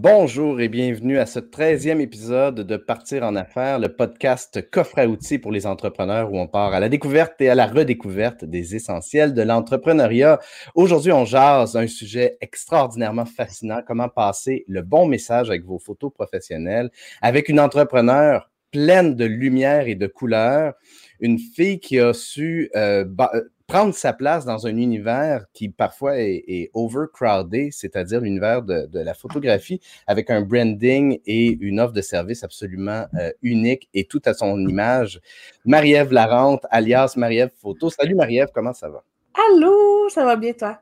[0.00, 5.08] Bonjour et bienvenue à ce 13e épisode de Partir en affaires, le podcast coffre à
[5.08, 8.76] outils pour les entrepreneurs où on part à la découverte et à la redécouverte des
[8.76, 10.38] essentiels de l'entrepreneuriat.
[10.76, 16.12] Aujourd'hui, on jase un sujet extraordinairement fascinant, comment passer le bon message avec vos photos
[16.12, 16.90] professionnelles
[17.20, 20.74] avec une entrepreneur pleine de lumière et de couleurs,
[21.18, 23.04] une fille qui a su euh,
[23.68, 29.80] prendre sa place dans un univers qui parfois est, overcrowded, c'est-à-dire l'univers de, la photographie,
[30.06, 34.58] avec un branding et une offre de service absolument euh, unique et tout à son
[34.66, 35.20] image.
[35.66, 37.90] Marie-Ève Larente, alias Marie-Ève Photo.
[37.90, 39.04] Salut Marie-Ève, comment ça va?
[39.34, 40.80] Allô, ça va bien toi?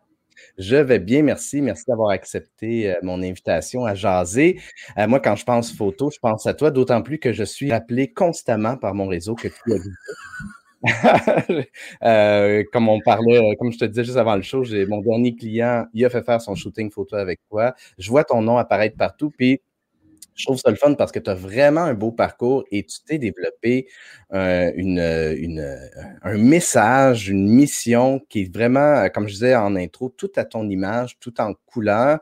[0.56, 1.62] Je vais bien, merci.
[1.62, 4.60] Merci d'avoir accepté euh, mon invitation à jaser.
[4.96, 7.72] Euh, moi, quand je pense photo, je pense à toi, d'autant plus que je suis
[7.72, 9.92] appelé constamment par mon réseau que tu as vu.
[12.02, 15.34] Euh, comme on parlait, euh, comme je te disais juste avant le show, mon dernier
[15.34, 17.74] client, il a fait faire son shooting photo avec toi.
[17.98, 19.60] Je vois ton nom apparaître partout, puis
[20.34, 22.98] je trouve ça le fun parce que tu as vraiment un beau parcours et tu
[23.06, 23.88] t'es développé
[24.34, 24.70] euh,
[26.22, 30.68] un message, une mission qui est vraiment, comme je disais en intro, tout à ton
[30.68, 32.18] image, tout en couleur.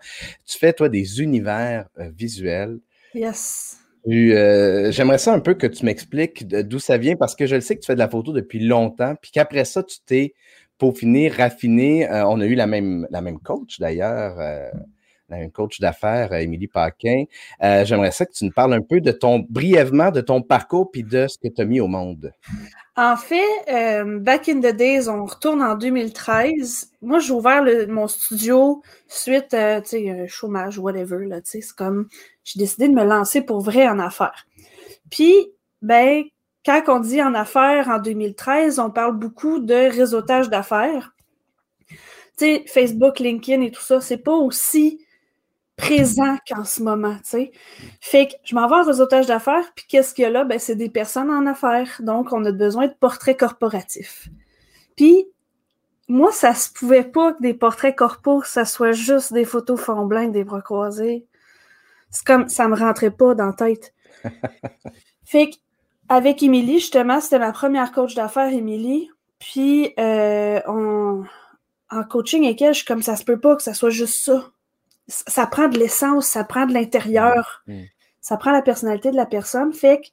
[0.46, 2.78] Tu fais, toi, des univers visuels.
[3.14, 3.83] Yes.
[4.06, 7.60] Euh, j'aimerais ça un peu que tu m'expliques d'où ça vient parce que je le
[7.60, 10.34] sais que tu fais de la photo depuis longtemps, puis qu'après ça, tu t'es
[10.78, 12.10] peaufiné, raffiné.
[12.10, 14.68] Euh, on a eu la même, la même coach d'ailleurs, euh,
[15.30, 17.24] la même coach d'affaires, Émilie Paquin.
[17.60, 21.02] J'aimerais ça que tu nous parles un peu de ton, brièvement, de ton parcours puis
[21.02, 22.30] de ce que tu as mis au monde.
[22.96, 23.42] En fait,
[24.20, 26.90] back in the days, on retourne en 2013.
[27.00, 32.06] Moi, j'ai ouvert mon studio suite, tu sais, chômage, whatever, c'est comme
[32.44, 34.46] j'ai décidé de me lancer pour vrai en affaires.
[35.10, 35.34] Puis,
[35.82, 36.24] ben,
[36.64, 41.14] quand on dit en affaires en 2013, on parle beaucoup de réseautage d'affaires.
[41.88, 41.96] Tu
[42.36, 45.00] sais, Facebook, LinkedIn et tout ça, c'est pas aussi
[45.76, 47.52] présent qu'en ce moment, tu sais.
[48.00, 50.44] Fait que je m'en vais en réseautage d'affaires, puis qu'est-ce qu'il y a là?
[50.44, 52.00] Ben, c'est des personnes en affaires.
[52.00, 54.28] Donc, on a besoin de portraits corporatifs.
[54.96, 55.26] Puis,
[56.08, 60.06] moi, ça se pouvait pas que des portraits corporaux, ça soit juste des photos fond
[60.06, 61.26] blanc, des bras croisés.
[62.14, 63.92] C'est comme ça me rentrait pas dans la tête.
[65.24, 65.50] fait
[66.08, 69.10] avec Émilie, justement, c'était ma première coach d'affaires, Émilie.
[69.40, 73.74] Puis euh, en coaching avec elle, je suis comme ça se peut pas que ça
[73.74, 74.50] soit juste ça.
[75.08, 77.74] Ça prend de l'essence, ça prend de l'intérieur, mm.
[77.74, 77.84] Mm.
[78.20, 79.72] ça prend la personnalité de la personne.
[79.72, 80.06] Fait que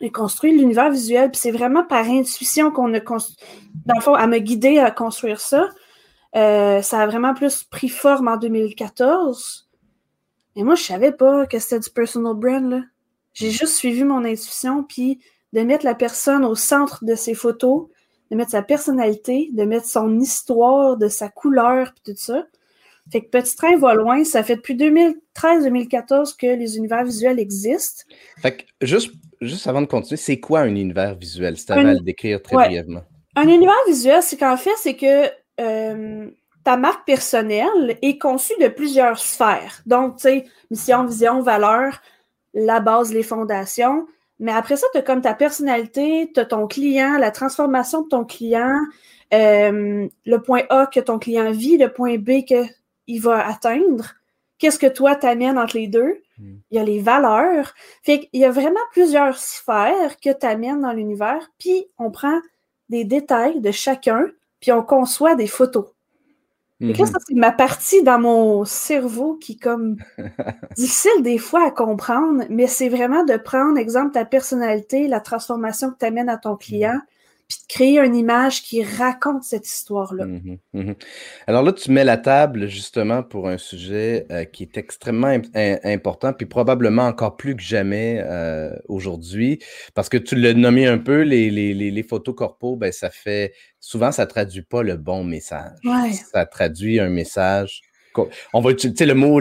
[0.00, 3.36] j'ai construit l'univers visuel, puis c'est vraiment par intuition qu'on a construit.
[3.84, 5.68] Dans le fond, à me guider à construire ça.
[6.34, 9.63] Euh, ça a vraiment plus pris forme en 2014.
[10.56, 12.82] Mais moi, je savais pas que c'était du personal brand, là.
[13.32, 15.18] J'ai juste suivi mon intuition, puis
[15.52, 17.88] de mettre la personne au centre de ses photos,
[18.30, 22.46] de mettre sa personnalité, de mettre son histoire, de sa couleur, puis tout ça.
[23.10, 24.24] Fait que Petit Train va loin.
[24.24, 28.04] Ça fait depuis 2013-2014 que les univers visuels existent.
[28.40, 31.58] Fait que juste, juste avant de continuer, c'est quoi un univers visuel?
[31.58, 33.02] C'est à le décrire très brièvement.
[33.36, 35.26] Un univers visuel, c'est qu'en fait, c'est que
[35.60, 36.30] euh,
[36.64, 39.82] ta marque personnelle est conçue de plusieurs sphères.
[39.86, 42.00] Donc, tu sais, mission, vision, valeur,
[42.54, 44.06] la base, les fondations.
[44.40, 48.08] Mais après ça, tu as comme ta personnalité, tu as ton client, la transformation de
[48.08, 48.78] ton client,
[49.32, 54.14] euh, le point A que ton client vit, le point B qu'il va atteindre.
[54.58, 56.22] Qu'est-ce que toi t'amènes entre les deux?
[56.38, 56.56] Hmm.
[56.70, 57.74] Il y a les valeurs.
[58.02, 62.40] Fait qu'il y a vraiment plusieurs sphères que tu amènes dans l'univers, puis on prend
[62.88, 64.26] des détails de chacun,
[64.60, 65.86] puis on conçoit des photos.
[66.92, 69.96] Ça, c'est ma partie dans mon cerveau qui est comme
[70.76, 75.90] difficile des fois à comprendre, mais c'est vraiment de prendre, exemple, ta personnalité, la transformation
[75.90, 76.98] que tu amènes à ton client,
[77.54, 80.26] puis de créer une image qui raconte cette histoire-là.
[80.26, 80.94] Mhm, mhm.
[81.46, 85.36] Alors là, tu mets la table justement pour un sujet euh, qui est extrêmement
[85.84, 89.58] important, puis probablement encore plus que jamais euh, aujourd'hui,
[89.94, 93.52] parce que tu l'as nommé un peu, les, les, les, photos corpo, ben, ça fait
[93.80, 95.78] souvent, ça traduit pas le bon message.
[96.30, 97.82] Ça traduit un message
[98.52, 99.40] on va utiliser le mot,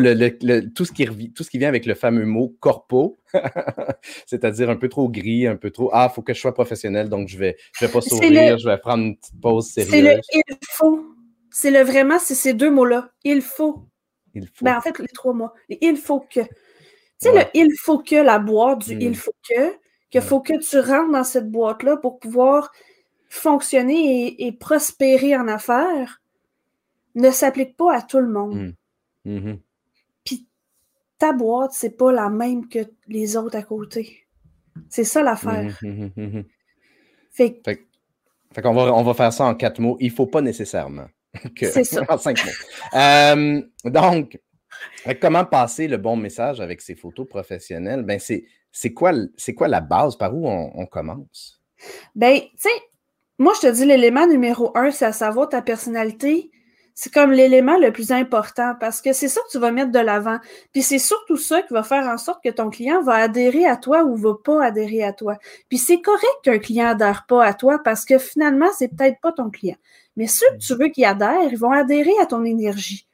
[0.76, 3.18] tout, ce qui, tout ce qui vient avec le fameux mot corpo,
[4.26, 7.10] c'est-à-dire un peu trop gris, un peu trop Ah, il faut que je sois professionnel,
[7.10, 9.92] donc je vais, je vais pas sourire, je vais prendre une petite pause sérieuse.
[9.92, 11.06] C'est le il faut.
[11.52, 13.12] C'est le vraiment, c'est ces deux mots-là.
[13.24, 13.86] Il faut.
[14.34, 14.66] Il faut.
[14.66, 15.52] Ben, en fait, les trois mots.
[15.70, 16.42] il faut que.
[16.42, 16.50] Tu
[17.20, 19.16] sais, le il faut que, la boîte du il hmm.
[19.16, 19.74] faut que,
[20.10, 22.72] qu'il faut que tu rentres dans cette boîte-là pour pouvoir
[23.30, 26.23] fonctionner et prospérer en affaires
[27.16, 28.74] ne s'applique pas à tout le monde.
[29.26, 29.32] Mmh.
[29.32, 29.58] Mmh
[30.26, 30.48] Puis
[31.18, 34.26] ta boîte, c'est pas la même que les autres à côté.
[34.90, 35.78] C'est ça l'affaire.
[35.82, 36.42] Mmh
[37.32, 37.62] fait,
[38.62, 39.98] qu'on va, on va faire ça en quatre mots.
[40.00, 41.08] Il faut pas nécessairement.
[41.60, 42.04] c'est ça.
[42.10, 42.52] en cinq mots.
[43.00, 44.40] Euh, donc,
[45.20, 48.04] Comment passer le bon message avec ces photos professionnelles?
[48.04, 49.12] Ben, c'est quoi,
[49.56, 50.16] quoi la base?
[50.18, 51.62] Par où on, commence?
[52.16, 52.70] Ben, tu sais,
[53.38, 56.52] moi, je te dis, l'élément numéro un, c'est à savoir ta personnalité.
[56.96, 60.00] C'est comme l'élément le plus important parce que c'est ça que tu vas mettre de
[60.00, 60.38] l'avant.
[60.74, 63.78] Puis c'est surtout ça qui va faire en sorte que ton client va adhérer à
[63.78, 65.38] toi ou va pas adhérer à toi.
[65.70, 69.32] Puis c'est correct qu'un client adhère pas à toi parce que finalement, c'est peut-être pas
[69.32, 69.78] ton client.
[70.18, 73.08] Mais ceux que tu veux qu'ils adhèrent, ils vont adhérer à ton énergie.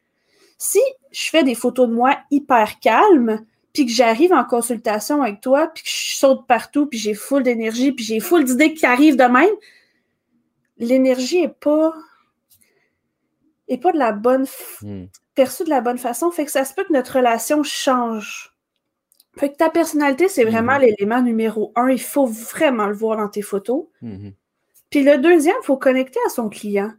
[0.57, 0.79] Si
[1.11, 5.67] je fais des photos de moi hyper calmes, puis que j'arrive en consultation avec toi,
[5.73, 9.15] puis que je saute partout, puis j'ai full d'énergie, puis j'ai full d'idées qui arrivent
[9.15, 9.53] de même,
[10.79, 11.93] l'énergie est pas
[13.69, 14.45] est pas de la bonne
[14.81, 15.05] hmm.
[15.35, 18.51] perçue de la bonne façon, fait que ça se peut que notre relation change.
[19.37, 20.81] Fait que ta personnalité, c'est vraiment hmm.
[20.81, 21.89] l'élément numéro un.
[21.89, 23.85] Il faut vraiment le voir dans tes photos.
[24.01, 24.29] Hmm.
[24.89, 26.91] Puis le deuxième, il faut connecter à son client.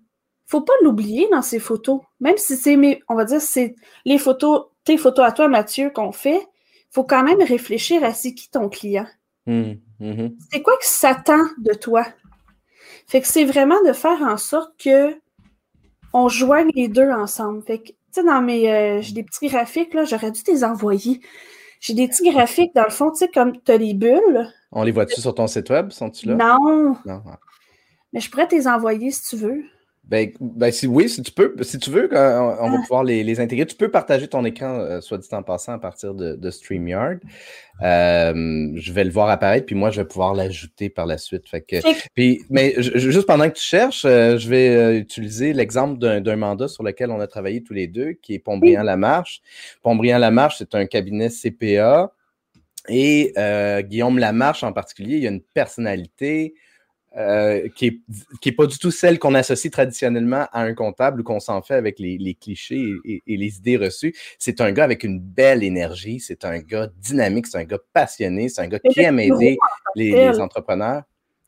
[0.47, 2.01] Faut pas l'oublier dans ses photos.
[2.21, 2.79] Même si c'est
[3.09, 3.75] on va dire, c'est
[4.05, 6.41] les photos, tes photos à toi, Mathieu, qu'on fait,
[6.91, 9.07] faut quand même réfléchir à c'est qui ton client.
[9.47, 12.07] C'est quoi que s'attend de toi?
[13.07, 15.17] Fait que c'est vraiment de faire en sorte que
[16.13, 17.63] on joigne les deux ensemble.
[17.63, 18.71] Fait que, tu sais, dans mes.
[18.71, 21.21] Euh, j'ai des petits graphiques, là, j'aurais dû les envoyer.
[21.81, 24.53] J'ai des petits graphiques, dans le fond, tu sais, comme tu as les bulles.
[24.73, 26.35] On les voit-tu sur ton site web, sont-tu là?
[26.35, 26.97] Non.
[27.07, 27.23] Non.
[28.13, 29.65] Mais je pourrais te les envoyer si tu veux.
[30.11, 32.83] Ben, ben si, oui, si tu peux, si tu veux, euh, on, va ah.
[32.83, 33.65] pouvoir les, intégrer.
[33.65, 37.21] Tu peux partager ton écran, euh, soit dit en passant, à partir de, StreamYard.
[37.83, 41.49] Euh, je vais le voir apparaître, puis moi, je vais pouvoir l'ajouter par la suite.
[41.49, 41.77] Fait que,
[42.15, 47.13] puis, mais juste pendant que tu cherches, je vais utiliser l'exemple d'un mandat sur lequel
[47.13, 49.43] on a travaillé tous les deux, qui est Pontbriand-Lamarche.
[49.83, 52.13] Pontbriand-Lamarche, c'est un cabinet CPA.
[52.89, 53.33] Et
[53.83, 56.55] Guillaume Lamarche en particulier, il a une personnalité,
[57.17, 61.25] euh, qui n'est est pas du tout celle qu'on associe traditionnellement à un comptable ou
[61.25, 64.15] qu'on s'en fait avec les, clichés et, les idées reçues.
[64.39, 68.49] C'est un gars avec une belle énergie, c'est un gars dynamique, c'est un gars passionné,
[68.49, 69.59] c'est un gars qui aime aider
[69.97, 71.03] les, entrepreneurs.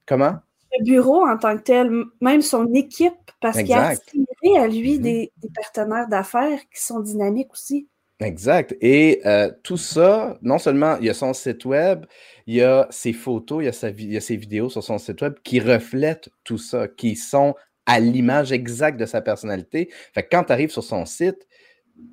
[0.05, 0.35] Comment?
[0.79, 4.99] Le bureau en tant que tel, même son équipe, parce qu'il a attiré à lui
[4.99, 5.03] mm-hmm.
[5.03, 7.87] des partenaires d'affaires qui sont dynamiques aussi.
[8.23, 8.77] Exact.
[8.81, 12.07] Et euh, tout ça, non seulement il y a son site web,
[12.47, 15.61] il y a ses photos, il y a, ses vidéos sur son site web qui
[15.61, 17.55] reflètent tout ça, qui sont
[17.87, 19.91] à l'image exacte de sa personnalité.
[20.15, 21.47] Fait que quand tu arrives sur son site,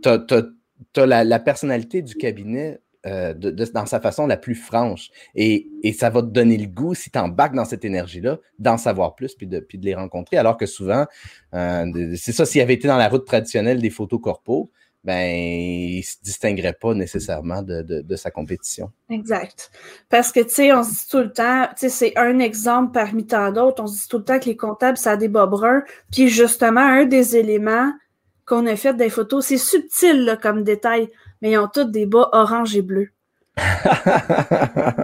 [0.01, 5.09] tu as, la, personnalité du cabinet euh, dans sa façon la plus franche.
[5.35, 9.15] Et, ça va te donner le goût, si tu embarques dans cette énergie-là, d'en savoir
[9.15, 10.38] plus puis de, puis de les rencontrer.
[10.38, 11.06] Alors que souvent,
[11.53, 14.71] euh, c'est ça, s'il avait été dans la route traditionnelle des photos corpo,
[15.04, 18.92] ben, il se distinguerait pas nécessairement de, sa compétition.
[19.10, 19.72] Exact.
[20.10, 22.92] Parce que, tu sais, on se dit tout le temps, tu sais, c'est un exemple
[22.94, 25.30] parmi tant d'autres, on se dit tout le temps que les comptables, ça a des
[25.30, 27.92] bas bruns, puis justement, un des éléments
[28.46, 31.10] qu'on a fait des photos, c'est subtil comme détail,
[31.42, 33.10] mais ils ont tous des bas orange et bleu.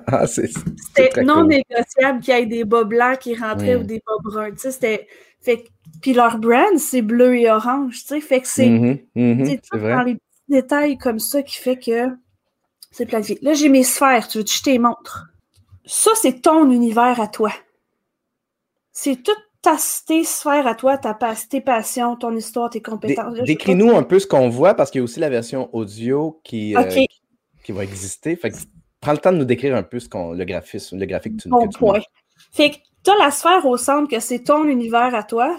[0.07, 4.13] Ah, c'était non négociable qu'il y ait des bas blancs qui rentraient ou des bas
[4.23, 4.51] bruns.
[4.51, 5.07] Tu sais, c'était...
[5.41, 5.65] Fait
[6.05, 8.21] puis leur brand, c'est bleu et orange, tu sais.
[8.21, 12.09] Fait que c'est mm dans les petits détails comme ça qui fait que
[12.91, 13.39] c'est vie.
[13.41, 15.29] Là, j'ai mes sphères, tu veux que je te montre?
[15.83, 17.51] Ça, c'est ton univers à toi.
[18.91, 21.17] C'est toute ta tes sphères à toi, ta
[21.49, 23.39] tes passions, ton histoire, tes compétences.
[23.39, 26.77] Décris-nous un peu ce qu'on voit parce qu'il y a aussi la version audio qui,
[26.77, 26.83] euh,
[27.63, 28.35] qui, va exister.
[28.35, 28.57] Fait que
[29.01, 31.41] prends le temps de nous décrire un peu ce qu'on, le graphisme, le graphique que
[31.41, 31.99] tu, bon point.
[32.51, 35.57] Fait que tu as la sphère au centre que c'est ton univers à toi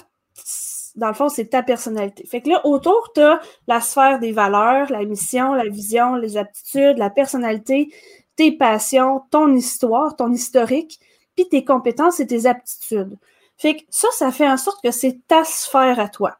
[0.96, 2.26] dans le fond, c'est ta personnalité.
[2.26, 6.36] Fait que là, autour, tu as la sphère des valeurs, la mission, la vision, les
[6.36, 7.92] aptitudes, la personnalité,
[8.36, 10.98] tes passions, ton histoire, ton historique,
[11.34, 13.18] puis tes compétences et tes aptitudes.
[13.58, 16.38] Fait que ça, ça fait en sorte que c'est ta sphère à toi.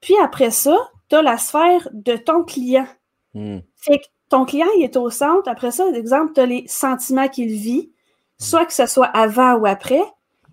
[0.00, 0.76] Puis après ça,
[1.08, 2.86] tu as la sphère de ton client.
[3.34, 3.58] Hmm.
[3.76, 5.48] Fait que ton client, il est au centre.
[5.48, 7.90] Après ça, exemple, tu as les sentiments qu'il vit,
[8.38, 10.02] soit que ce soit avant ou après,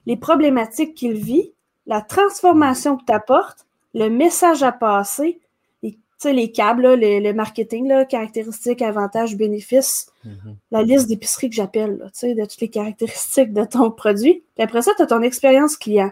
[0.06, 1.54] les problématiques qu'il vit,
[1.86, 5.40] la transformation que tu apportes, le message à passer,
[5.82, 10.56] les, les câbles, le marketing, là, caractéristiques, avantages, bénéfices, mm-hmm.
[10.72, 14.44] la liste d'épicerie que j'appelle, de toutes les caractéristiques de ton produit.
[14.56, 16.12] Puis après ça, tu as ton expérience client.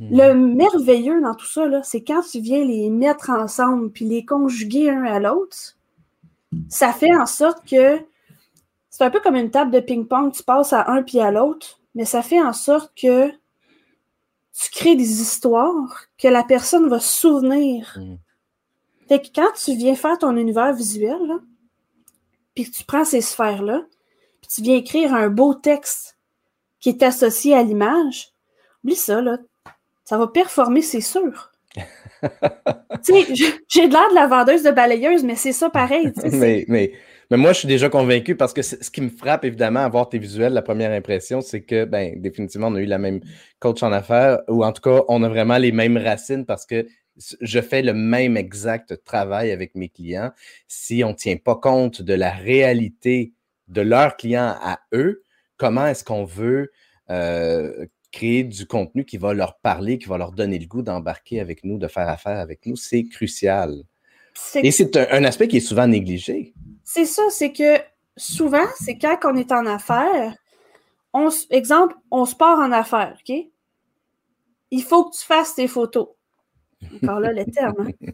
[0.00, 0.16] Mm-hmm.
[0.16, 4.90] Le merveilleux dans tout ça, c'est quand tu viens les mettre ensemble puis les conjuguer
[4.90, 5.76] un à l'autre,
[6.68, 8.00] ça fait en sorte que
[8.88, 11.80] c'est un peu comme une table de ping-pong, tu passes à un puis à l'autre,
[11.94, 13.32] mais ça fait en sorte que
[14.60, 17.96] tu crées des histoires que la personne va se souvenir.
[17.96, 18.16] Mm.
[19.08, 21.18] Fait que quand tu viens faire ton univers visuel,
[22.54, 23.82] puis que tu prends ces sphères-là,
[24.40, 26.18] puis tu viens écrire un beau texte
[26.78, 28.32] qui est associé à l'image,
[28.84, 29.38] oublie ça, là.
[30.04, 31.52] Ça va performer, c'est sûr.
[31.74, 32.28] tu
[33.02, 33.34] sais,
[33.68, 36.12] j'ai de l'air de la vendeuse de balayeuse, mais c'est ça pareil.
[36.32, 36.92] mais, mais,
[37.30, 40.08] mais, moi, je suis déjà convaincu parce que ce qui me frappe, évidemment, à voir
[40.08, 43.20] tes visuels, la première impression, c'est que, ben, définitivement, on a eu la même
[43.58, 46.86] coach en affaires, ou en tout cas, on a vraiment les mêmes racines parce que
[47.40, 50.30] je fais le même exact travail avec mes clients.
[50.68, 53.32] Si on ne tient pas compte de la réalité
[53.68, 55.24] de leurs clients à eux,
[55.56, 56.72] comment est-ce qu'on veut
[57.10, 61.40] euh, créer du contenu qui va leur parler, qui va leur donner le goût d'embarquer
[61.40, 63.82] avec nous, de faire affaire avec nous, c'est crucial.
[64.62, 66.54] Et c'est un, aspect qui est souvent négligé.
[66.84, 67.78] C'est ça, c'est que
[68.16, 70.34] souvent, c'est quand on est en affaires,
[71.12, 73.36] on, exemple, on se part en affaires, OK?
[74.70, 76.08] Il faut que tu fasses tes photos.
[77.02, 77.88] Encore là, le terme.
[77.88, 78.08] Hein?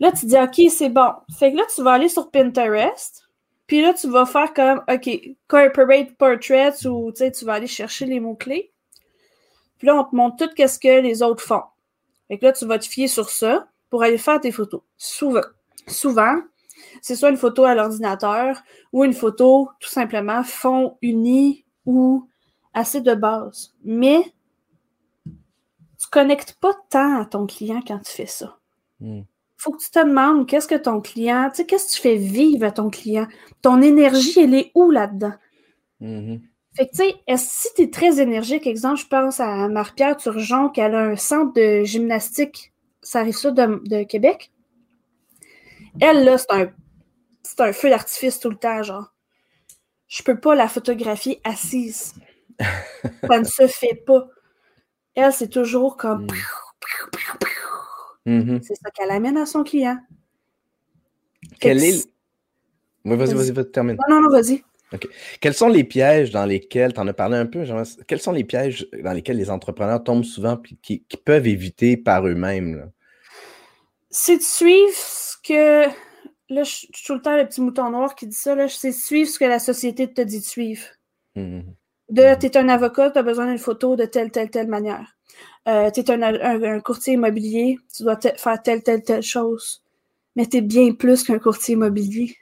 [0.00, 1.12] Là, tu dis, OK, c'est bon.
[1.38, 3.28] Fait que là, tu vas aller sur Pinterest,
[3.66, 8.20] puis là, tu vas faire comme, OK, corporate portraits ou tu vas aller chercher les
[8.20, 8.72] mots-clés.
[9.78, 11.62] Puis là, on te montre tout ce que les autres font.
[12.28, 14.82] Fait que là, tu vas te fier sur ça pour aller faire tes photos.
[14.96, 15.40] Souvent,
[15.86, 16.36] souvent,
[17.00, 22.28] c'est soit une photo à l'ordinateur ou une photo tout simplement fond uni ou
[22.74, 23.74] assez de base.
[23.84, 24.22] Mais
[25.26, 28.58] tu connectes pas tant à ton client quand tu fais ça.
[29.00, 29.22] Hmm
[29.62, 32.16] faut que tu te demandes qu'est-ce que ton client, tu sais, qu'est-ce que tu fais
[32.16, 33.28] vivre à ton client?
[33.62, 35.34] Ton énergie, elle est où là-dedans?
[36.00, 36.40] Mm-hmm.
[36.74, 40.68] Fait que, tu sais, si tu es très énergique, exemple, je pense à Marie-Pierre Turgeon,
[40.70, 42.72] qui a un centre de gymnastique,
[43.02, 44.50] ça arrive ça de, Québec?
[46.00, 46.66] Elle, là, c'est un,
[47.58, 49.12] un feu d'artifice tout le temps, genre.
[50.08, 52.14] Je peux pas la photographier assise.
[52.60, 54.28] ça ne se fait pas.
[55.14, 56.26] Elle, c'est toujours comme.
[56.26, 56.28] Mm.
[58.24, 58.62] Mm-hmm.
[58.62, 59.98] C'est ça qu'elle amène à son client.
[61.58, 62.06] Quel est.
[63.04, 63.96] Oui, vas-y, vas-y, vas termine.
[64.08, 64.62] Non, non, non, vas-y.
[65.40, 67.64] Quels sont les pièges dans lesquels, tu en as parlé un peu,
[68.06, 72.26] quels sont les pièges dans lesquels les entrepreneurs tombent souvent et qui, peuvent éviter par
[72.26, 72.90] eux-mêmes?
[74.10, 75.88] C'est de suivre ce que.
[76.52, 78.54] Là, je suis tout le temps le petit mouton noir qui dit ça.
[78.68, 80.84] C'est de suivre ce que la société te dit de suivre.
[81.34, 81.64] Mm-hmm.
[82.10, 82.38] De, mm-hmm.
[82.38, 85.16] tu es un avocat, tu as besoin d'une photo de telle, telle, telle manière.
[85.66, 89.82] Euh, tu es un, courtier immobilier, tu dois faire telle, telle, telle chose.
[90.36, 92.36] Mais tu es bien plus qu'un courtier immobilier.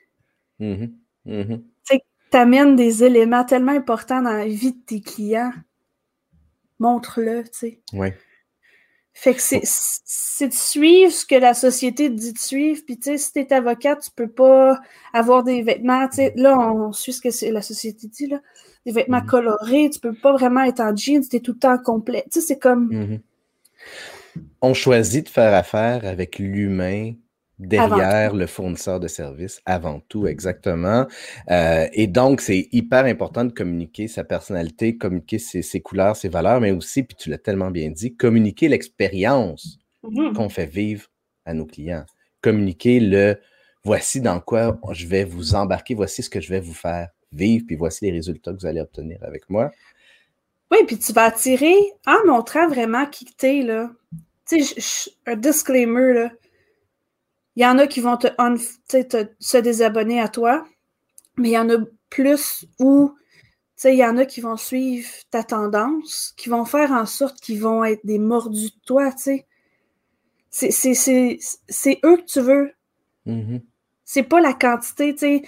[0.58, 1.62] Mm-hmm.
[1.86, 5.52] Tu amènes des éléments tellement importants dans la vie de tes clients.
[6.80, 7.80] Montre-le, tu sais.
[7.92, 8.08] Oui.
[9.12, 12.80] Fait que c'est de suivre ce que la société dit de suivre.
[12.86, 14.80] Puis, tu sais, si t'es avocat, tu peux pas
[15.12, 16.08] avoir des vêtements.
[16.08, 18.40] Tu sais, là, on suit ce que la société dit, là
[18.86, 19.26] des vêtements mhm.
[19.26, 22.24] colorés, tu peux pas vraiment être en jeans, tu es tout le temps complet.
[22.30, 22.88] Tu sais, c'est comme.
[22.90, 23.20] Mhm.
[24.62, 27.12] On choisit de faire affaire avec l'humain
[27.60, 31.06] derrière le fournisseur de services, avant tout, exactement.
[31.50, 36.60] Euh, et donc, c'est hyper important de communiquer sa personnalité, communiquer ses, couleurs, ses valeurs,
[36.60, 40.32] mais aussi, puis tu l'as tellement bien dit, communiquer l'expérience mhm.
[40.32, 41.06] qu'on fait vivre
[41.44, 42.04] à nos clients.
[42.40, 43.36] Communiquer le
[43.84, 47.64] voici dans quoi je vais vous embarquer, voici ce que je vais vous faire vivre,
[47.66, 49.70] puis voici les résultats que vous allez obtenir avec moi.
[50.70, 51.76] Oui, puis tu vas attirer
[52.06, 53.90] en montrant vraiment qui t'es, là.
[54.48, 56.30] Tu sais, un disclaimer, là.
[57.56, 58.28] Il y en a qui vont te,
[59.38, 60.66] se désabonner à toi,
[61.36, 61.78] mais il y en a
[62.08, 63.22] plus où, tu
[63.76, 67.40] sais, il y en a qui vont suivre ta tendance, qui vont faire en sorte
[67.40, 69.44] qu'ils vont être des mordus de toi, tu
[70.50, 70.70] sais.
[70.70, 72.72] C'est eux que tu veux.
[73.26, 73.62] Mm-hmm.
[74.04, 75.42] C'est pas la quantité, tu sais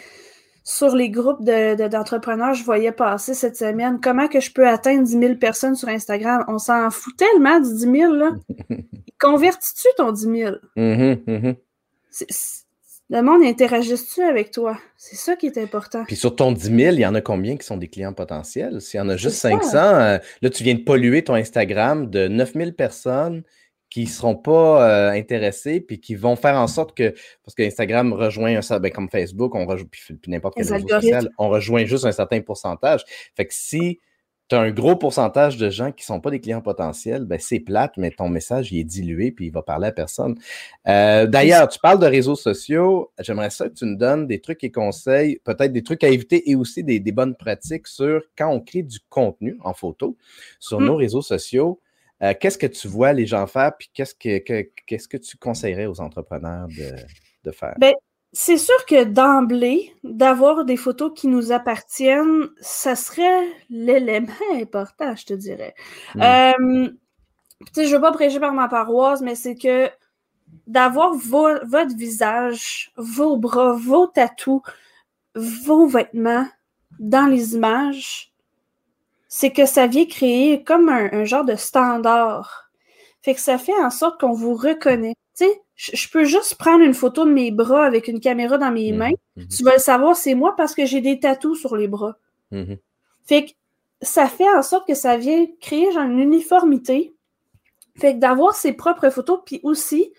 [0.65, 5.19] sur les groupes d'entrepreneurs, je voyais passer cette semaine comment que je peux atteindre 10
[5.19, 6.45] 000 personnes sur Instagram?
[6.49, 8.31] On s'en fout tellement du 10 000, là.
[9.21, 10.57] Convertis-tu ton 10 000?
[10.77, 11.57] Mm-hmm, mm-hmm.
[13.11, 14.79] Le monde interagisse-tu avec toi?
[14.97, 16.05] C'est ça qui est important.
[16.07, 18.81] Puis sur ton 10 000, il y en a combien qui sont des clients potentiels?
[18.81, 22.29] S'il y en a juste 500, euh, là, tu viens de polluer ton Instagram de
[22.29, 23.43] 9 000 personnes
[23.91, 27.15] qui ne seront pas euh, intéressés puis qui vont faire en sorte que,
[27.45, 31.29] parce que Instagram rejoint un ben, comme Facebook, on rejoint, puis, n'importe quel réseau social,
[31.37, 33.05] on rejoint juste un certain pourcentage.
[33.37, 34.01] Fait que si
[34.53, 37.39] tu as un gros pourcentage de gens qui ne sont pas des clients potentiels, ben
[37.41, 40.39] c'est plate, mais ton message il est dilué puis il va parler à personne.
[40.87, 43.11] Euh, d'ailleurs, tu parles de réseaux sociaux.
[43.19, 46.51] J'aimerais ça que tu nous donnes des trucs et conseils, peut-être des trucs à éviter
[46.51, 50.19] et aussi des, bonnes pratiques sur quand on crée du contenu en photo
[50.61, 50.85] sur mmh.
[50.85, 51.81] nos réseaux sociaux.
[52.23, 54.39] Euh, qu'est-ce que tu vois les gens faire, puis qu'est-ce que,
[54.87, 57.75] qu'est-ce que tu conseillerais aux entrepreneurs de, faire?
[57.81, 57.95] Ben,
[58.33, 65.27] c'est sûr que d'emblée, d'avoir des photos qui nous appartiennent, ça serait l'élément important, je
[65.27, 65.75] te dirais.
[66.15, 66.23] Hmm.
[66.23, 66.89] Euh,
[67.77, 69.91] je ne veux pas prêcher par ma paroisse, mais c'est que
[70.67, 74.63] d'avoir votre visage, vos bras, vos tatous,
[75.35, 76.47] vos vêtements
[76.99, 78.33] dans les images,
[79.29, 82.71] c'est que ça vient créer comme un, genre de standard.
[83.23, 85.15] Fait que ça fait en sorte qu'on vous reconnaît.
[85.37, 85.63] Tu sais,
[85.93, 88.97] je peux juste prendre une photo de mes bras avec une caméra dans mes mmh
[88.97, 89.13] mains.
[89.37, 92.17] Mmh tu vas le savoir, c'est moi parce que j'ai des tatous sur les bras.
[92.51, 92.75] Mmh
[93.25, 93.51] fait que
[94.01, 97.15] ça fait en sorte que ça vient créer genre une uniformité.
[97.99, 100.13] Fait que d'avoir ses propres photos, puis aussi,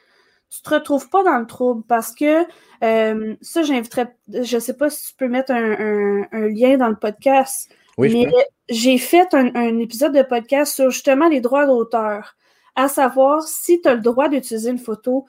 [0.50, 2.46] tu te retrouves pas dans le trouble parce que
[2.84, 7.74] euh, ça, j'inviterais, je sais pas si tu peux mettre un, lien dans le podcast,
[7.98, 8.30] mais
[8.70, 12.36] j'ai fait un, un, épisode de podcast sur justement les droits d'auteur,
[12.76, 15.26] à savoir si tu as le droit d'utiliser une photo.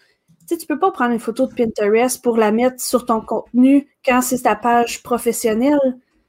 [0.46, 3.20] Tu sais, tu peux pas prendre une photo de Pinterest pour la mettre sur ton
[3.20, 5.78] contenu quand c'est ta page professionnelle.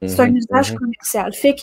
[0.06, 0.80] C'est un mhm, usage mhm.
[0.80, 1.34] commercial.
[1.34, 1.62] Fait que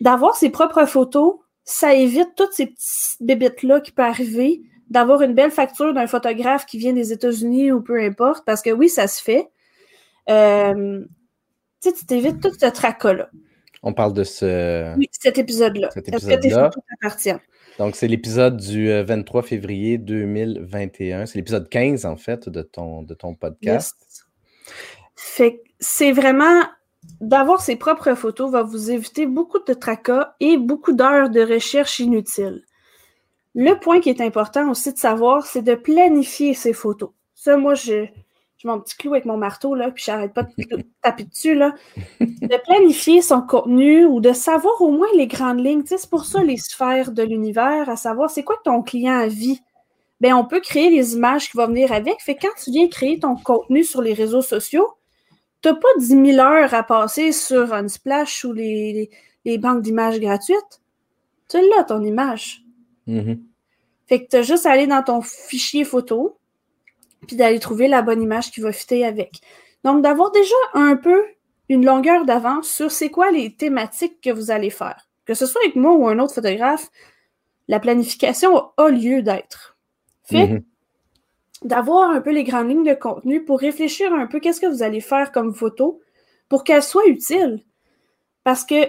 [0.00, 5.34] d'avoir ses propres photos, ça évite toutes ces petites bébites-là qui peuvent arriver, d'avoir une
[5.34, 9.06] belle facture d'un photographe qui vient des États-Unis ou peu importe, parce que oui, ça
[9.06, 9.48] se fait.
[10.28, 11.04] Euh,
[11.82, 13.28] tu t'évites tout ce tracas-là.
[13.82, 14.96] On parle de ce.
[14.96, 15.90] Oui, cet épisode-là.
[15.92, 16.70] Cet épisode-là.
[17.78, 21.26] Donc, c'est l'épisode du 23 euh, février 2021.
[21.26, 23.96] C'est l'épisode 15, en fait, de ton, de ton podcast.
[25.14, 26.62] Fait c'est vraiment
[27.20, 31.98] d'avoir ses propres photos va vous éviter beaucoup de tracas et beaucoup d'heures de recherche
[31.98, 32.62] inutiles.
[33.54, 37.10] Le point qui est important aussi de savoir, c'est de planifier ses photos.
[37.34, 37.74] Ça, moi,
[38.62, 41.74] j'ai mon petit clou avec mon marteau, là, puis j'arrête pas de taper dessus, là.
[42.20, 45.82] De planifier son contenu ou de savoir au moins les grandes lignes.
[45.84, 49.26] c'est pour ça les sphères de l'univers, à savoir c'est quoi que ton client a
[49.26, 49.60] vie?
[50.20, 52.20] Bien, on peut créer les images qui vont venir avec.
[52.20, 54.86] Fait quand tu viens créer ton contenu sur les réseaux sociaux,
[55.64, 59.10] n'as pas 10 000 heures à passer sur Unsplash ou les,
[59.44, 60.80] les, banques d'images gratuites.
[61.48, 62.62] Tu l'as, ton image.
[63.08, 63.40] Mm-hmm.
[64.06, 66.38] Fait que tu as juste à aller dans ton fichier photo,
[67.26, 69.40] puis d'aller trouver la bonne image qui va fitter avec.
[69.84, 71.24] Donc, d'avoir déjà un peu
[71.68, 75.08] une longueur d'avance sur c'est quoi les thématiques que vous allez faire.
[75.24, 76.90] Que ce soit avec moi ou un autre photographe,
[77.68, 79.76] la planification a lieu d'être.
[80.24, 80.62] Fait mm-hmm
[81.64, 84.82] d'avoir un peu les grandes lignes de contenu pour réfléchir un peu qu'est-ce que vous
[84.82, 86.00] allez faire comme photo
[86.48, 87.64] pour qu'elle soit utile.
[88.44, 88.88] Parce que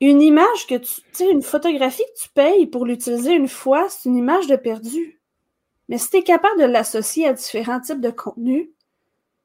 [0.00, 4.08] une image que tu, sais, une photographie que tu payes pour l'utiliser une fois, c'est
[4.08, 5.19] une image de perdu.
[5.90, 8.68] Mais si tu es capable de l'associer à différents types de contenus,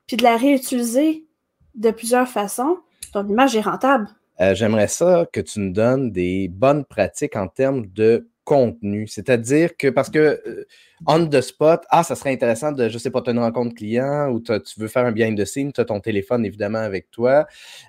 [0.05, 1.25] puis de la réutiliser
[1.73, 2.77] de plusieurs façons,
[3.11, 4.07] ton image est rentable.
[4.39, 9.07] Euh, j'aimerais ça que tu nous donnes des bonnes pratiques en termes de contenu.
[9.07, 10.65] C'est-à-dire que, parce que euh,
[11.07, 14.29] on the spot, ah, ça serait intéressant de, je sais pas, tu une rencontre client
[14.29, 17.47] ou tu veux faire un behind the scene, tu as ton téléphone évidemment avec toi.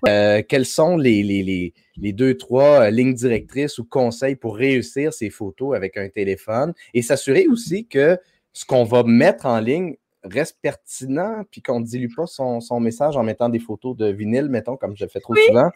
[0.08, 5.12] Euh, quelles sont les, les, les, deux, trois euh, lignes directrices ou conseils pour réussir
[5.12, 8.18] ces photos avec un téléphone et s'assurer aussi que
[8.56, 12.80] ce qu'on va mettre en ligne reste pertinent puis qu'on ne dilue pas son, son,
[12.80, 15.70] message en mettant des photos de vinyle, mettons, comme je le fais trop souvent.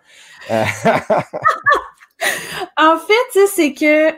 [2.78, 4.12] en fait, c'est que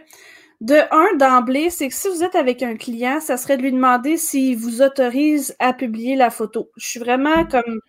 [0.61, 3.73] de un, d'emblée, c'est que si vous êtes avec un client, ça serait de lui
[3.73, 6.71] demander s'il vous autorise à publier la photo.
[6.77, 7.81] Je suis vraiment comme.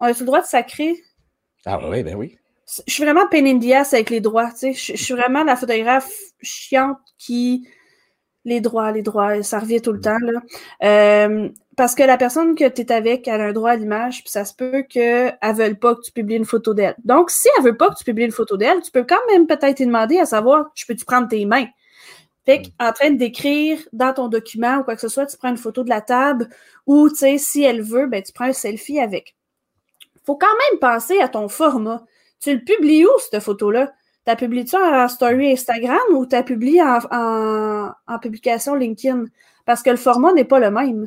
[0.00, 0.96] On a tout le droit de sacrer?
[1.64, 2.36] Ah oui, ben oui.
[2.88, 3.60] Je suis vraiment in
[3.92, 4.50] avec les droits.
[4.50, 4.96] Tu sais.
[4.96, 6.10] Je, suis vraiment la photographe
[6.42, 7.68] chiante qui.
[8.44, 10.18] Les droits, les droits, ça revient tout le temps.
[10.22, 10.40] Là.
[10.82, 14.22] Euh, parce que la personne que tu es avec, elle a un droit à l'image,
[14.22, 16.94] puis ça se peut qu'elle ne veuille pas que tu publies une photo d'elle.
[17.04, 19.46] Donc, si elle veut pas que tu publies une photo d'elle, tu peux quand même
[19.46, 21.66] peut-être te demander à savoir, je peux-tu prendre tes mains?
[22.46, 25.56] Fait en train d'écrire dans ton document ou quoi que ce soit, tu prends une
[25.56, 26.48] photo de la table
[26.86, 29.34] ou, tu sais, si elle veut, ben, tu prends un selfie avec.
[30.24, 32.04] Faut quand même penser à ton format.
[32.40, 33.92] Tu le publies où, cette photo-là?
[34.24, 36.98] T'as publié ça en story Instagram ou t'as publié en,
[38.06, 39.24] en, publication LinkedIn?
[39.64, 41.06] Parce que le format n'est pas le même.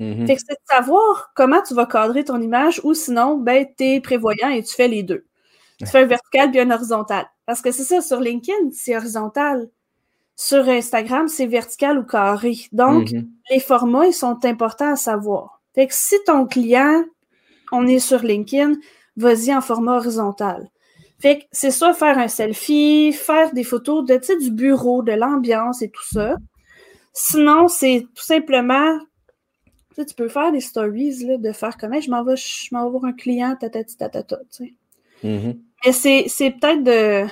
[0.00, 0.26] Mm-hmm.
[0.26, 4.00] Fait que c'est de savoir comment tu vas cadrer ton image ou sinon, ben, t'es
[4.00, 5.24] prévoyant et tu fais les deux.
[5.78, 7.26] Tu fais un vertical puis un horizontal.
[7.46, 9.68] Parce que c'est ça, sur LinkedIn, c'est horizontal.
[10.36, 12.56] Sur Instagram, c'est vertical ou carré.
[12.72, 13.28] Donc, mhm.
[13.50, 15.60] les formats, ils sont importants à savoir.
[15.74, 17.04] Fait que si ton client,
[17.72, 18.74] on est sur LinkedIn,
[19.16, 20.68] vas-y en format horizontal.
[21.24, 25.80] Fait que c'est soit faire un selfie, faire des photos de, du bureau, de l'ambiance
[25.80, 26.36] et tout ça.
[27.14, 28.98] Sinon, c'est tout simplement,
[29.94, 32.90] tu, peux faire des stories, là, de faire comme, je m'en vais, je m'en vais
[32.90, 34.74] voir un client, tatati, tatata, tu
[35.22, 35.26] sais.
[35.26, 35.58] Mhm.
[35.86, 37.24] Mais c'est peut-être de,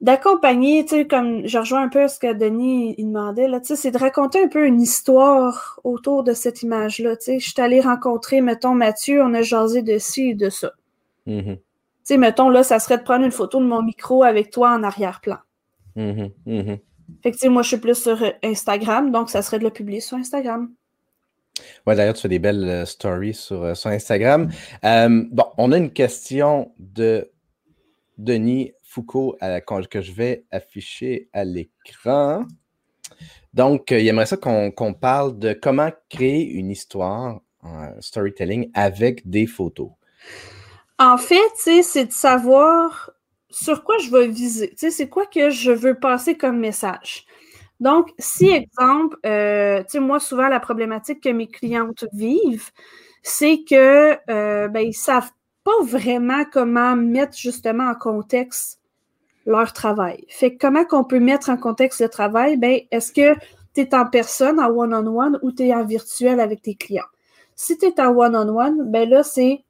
[0.00, 3.66] d'accompagner, tu sais, comme je rejoins un peu ce que Denis il demandait, là, tu
[3.66, 7.38] sais, c'est de raconter un peu une histoire autour de cette image-là, tu sais.
[7.40, 10.70] Je suis allée rencontrer, mettons, Mathieu, on a jasé de ci et de ça.
[11.26, 11.63] Mm-hmm.
[12.04, 14.74] Tu sais, mettons, là, ça serait de prendre une photo de mon micro avec toi
[14.74, 15.38] en arrière-plan.
[15.96, 16.30] Mm-hmm.
[16.46, 16.78] Mm-hmm.
[17.22, 19.70] Fait que, tu sais, moi, je suis plus sur Instagram, donc ça serait de le
[19.70, 20.70] publier sur Instagram.
[21.86, 24.50] Ouais, d'ailleurs, tu fais des belles euh, stories sur, euh, sur Instagram.
[24.84, 27.30] Euh, bon, on a une question de
[28.18, 29.38] Denis Foucault
[29.90, 32.44] que je vais afficher à l'écran.
[33.52, 39.46] Donc, il aimerait ça qu'on parle de comment créer une histoire en storytelling avec des
[39.46, 39.90] photos.
[40.98, 43.10] En fait, c'est de savoir
[43.50, 44.74] sur quoi je vais viser.
[44.76, 47.26] C'est quoi que je veux passer comme message.
[47.80, 52.70] Donc, si, exemple, euh, moi, souvent, la problématique que mes clientes vivent,
[53.22, 55.30] c'est que euh, ben, ils ne savent
[55.64, 58.80] pas vraiment comment mettre justement en contexte
[59.46, 60.24] leur travail.
[60.28, 62.56] Fait que comment qu'on peut mettre en contexte le travail?
[62.56, 63.34] Ben, est-ce que
[63.74, 67.04] tu es en personne, en one-on-one, ou tu es en virtuel avec tes clients?
[67.56, 69.64] Si tu es en one-on-one, ben là, c'est,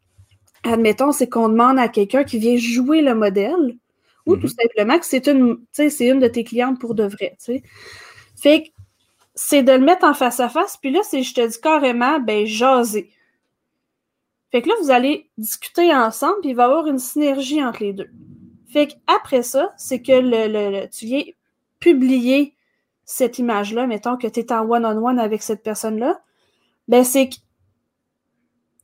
[0.64, 3.76] admettons, c'est qu'on demande à quelqu'un qui vient jouer le modèle,
[4.26, 4.62] ou tout mm-hmm.
[4.62, 7.36] simplement que c'est une, c'est une de tes clientes pour de vrai.
[8.36, 8.68] Fait que
[9.34, 12.20] c'est de le mettre en face à face, puis là, c'est, je te dis carrément,
[12.20, 13.10] ben, jaser.
[14.50, 17.82] Fait que là, vous allez discuter ensemble, puis il va y avoir une synergie entre
[17.82, 18.10] les deux.
[18.68, 21.22] Fait qu'après ça, c'est que le, tu viens
[21.80, 22.54] publier
[23.04, 26.20] cette image-là, mettons que tu es en one-on-one avec cette personne-là,
[26.88, 27.36] ben c'est que.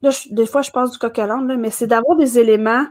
[0.02, 2.86] Là, des fois, je passe du coq à l'âne, mais c'est d'avoir des éléments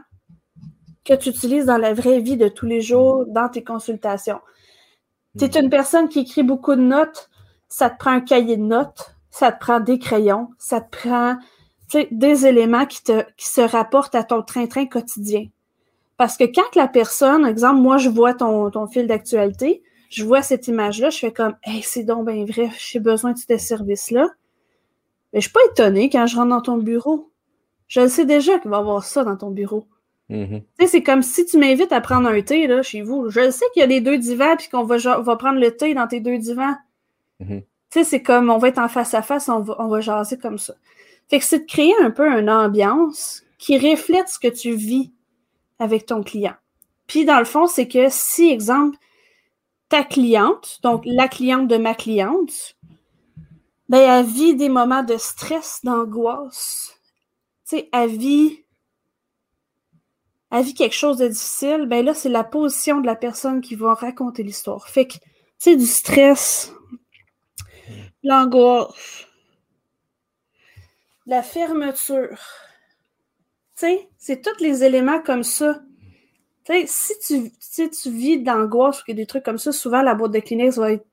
[1.04, 4.40] que tu utilises dans la vraie vie de tous les jours, dans tes consultations.
[5.38, 5.64] Tu es hmm.
[5.64, 7.30] une personne qui écrit beaucoup de notes,
[7.68, 11.36] ça te prend un cahier de notes, ça te prend des crayons, ça te prend
[12.10, 15.46] des éléments qui, te, qui se rapportent à ton train-train quotidien.
[16.16, 20.42] Parce que quand la personne, exemple, moi, je vois ton, ton fil d'actualité, je vois
[20.42, 24.28] cette image-là, je fais comme, hey, c'est donc bien vrai, j'ai besoin de ce service-là.
[25.32, 27.30] Mais je suis pas étonnée quand je rentre dans ton bureau.
[27.88, 29.86] Je sais déjà qu'il va y avoir ça dans ton bureau.
[30.30, 30.60] Mm-hmm.
[30.60, 33.30] Tu sais, c'est comme si tu m'invites à prendre un thé là, chez vous.
[33.30, 35.94] Je sais qu'il y a les deux divans puis qu'on va, va prendre le thé
[35.94, 36.76] dans tes deux divans.
[37.40, 37.60] Mm-hmm.
[37.60, 40.00] Tu sais, c'est comme on va être en face à face, on va, on va
[40.00, 40.74] jaser comme ça.
[41.28, 45.12] Fait que c'est de créer un peu une ambiance qui reflète ce que tu vis
[45.78, 46.54] avec ton client.
[47.06, 48.96] Puis dans le fond, c'est que si, exemple,
[49.88, 52.76] ta cliente, donc la cliente de ma cliente,
[53.90, 56.94] ben, elle vit des moments de stress, d'angoisse.
[57.68, 58.64] Tu sais, elle vit,
[60.52, 63.74] elle vit quelque chose de difficile, ben là, c'est la position de la personne qui
[63.74, 64.88] va raconter l'histoire.
[64.88, 65.20] Fait que, tu
[65.58, 66.72] sais, du stress,
[68.22, 69.26] l'angoisse,
[71.26, 72.38] la fermeture.
[73.76, 75.80] Tu sais, c'est tous les éléments comme ça.
[76.64, 80.14] Tu sais, si tu, si tu vis d'angoisse ou des trucs comme ça, souvent la
[80.14, 81.06] boîte de Kleenex va être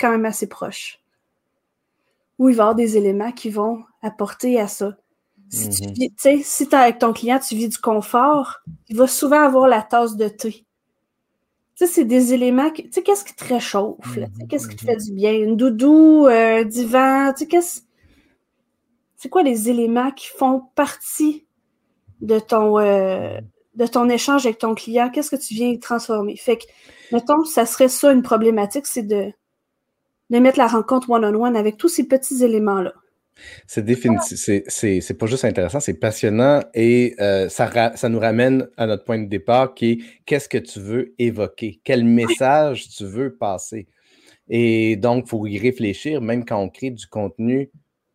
[0.00, 0.98] quand même assez proche
[2.38, 4.96] où il va y avoir des éléments qui vont apporter à ça.
[5.48, 5.94] Si tu mhm.
[5.94, 10.16] vis, si avec ton client, tu vis du confort, il va souvent avoir la tasse
[10.16, 10.66] de thé.
[11.76, 14.48] Tu sais, c'est des éléments Tu sais, qu'est-ce qui te réchauffe, mhm.
[14.48, 15.32] Qu'est-ce qui te fait du bien?
[15.32, 17.80] Une doudou, un divan, tu sais, qu'est-ce...
[19.16, 21.46] C'est quoi les éléments qui font partie
[22.20, 23.40] de ton, euh,
[23.74, 25.10] de ton échange avec ton client?
[25.10, 26.36] Qu'est-ce que tu viens transformer?
[26.36, 26.64] Fait que,
[27.12, 29.32] mettons, ça serait ça une problématique, c'est de
[30.30, 32.92] de mettre la rencontre one-on-one avec tous ces petits éléments-là.
[33.66, 38.86] C'est définitif, c'est pas juste intéressant, c'est passionnant et euh, ça, ça nous ramène à
[38.86, 43.34] notre point de départ qui est qu'est-ce que tu veux évoquer, quel message tu veux
[43.34, 43.88] passer?
[44.48, 47.70] Et donc, il faut y réfléchir, même quand on crée du contenu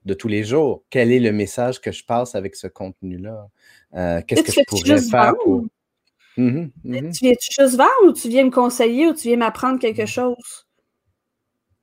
[0.05, 0.83] de tous les jours.
[0.89, 3.47] Quel est le message que je passe avec ce contenu-là?
[3.93, 5.65] Euh, qu'est-ce que je pourrais faire pour.
[6.37, 9.79] Mmh mmh tu viens-tu juste vendre ou tu viens me conseiller ou tu viens m'apprendre
[9.79, 10.65] quelque chose?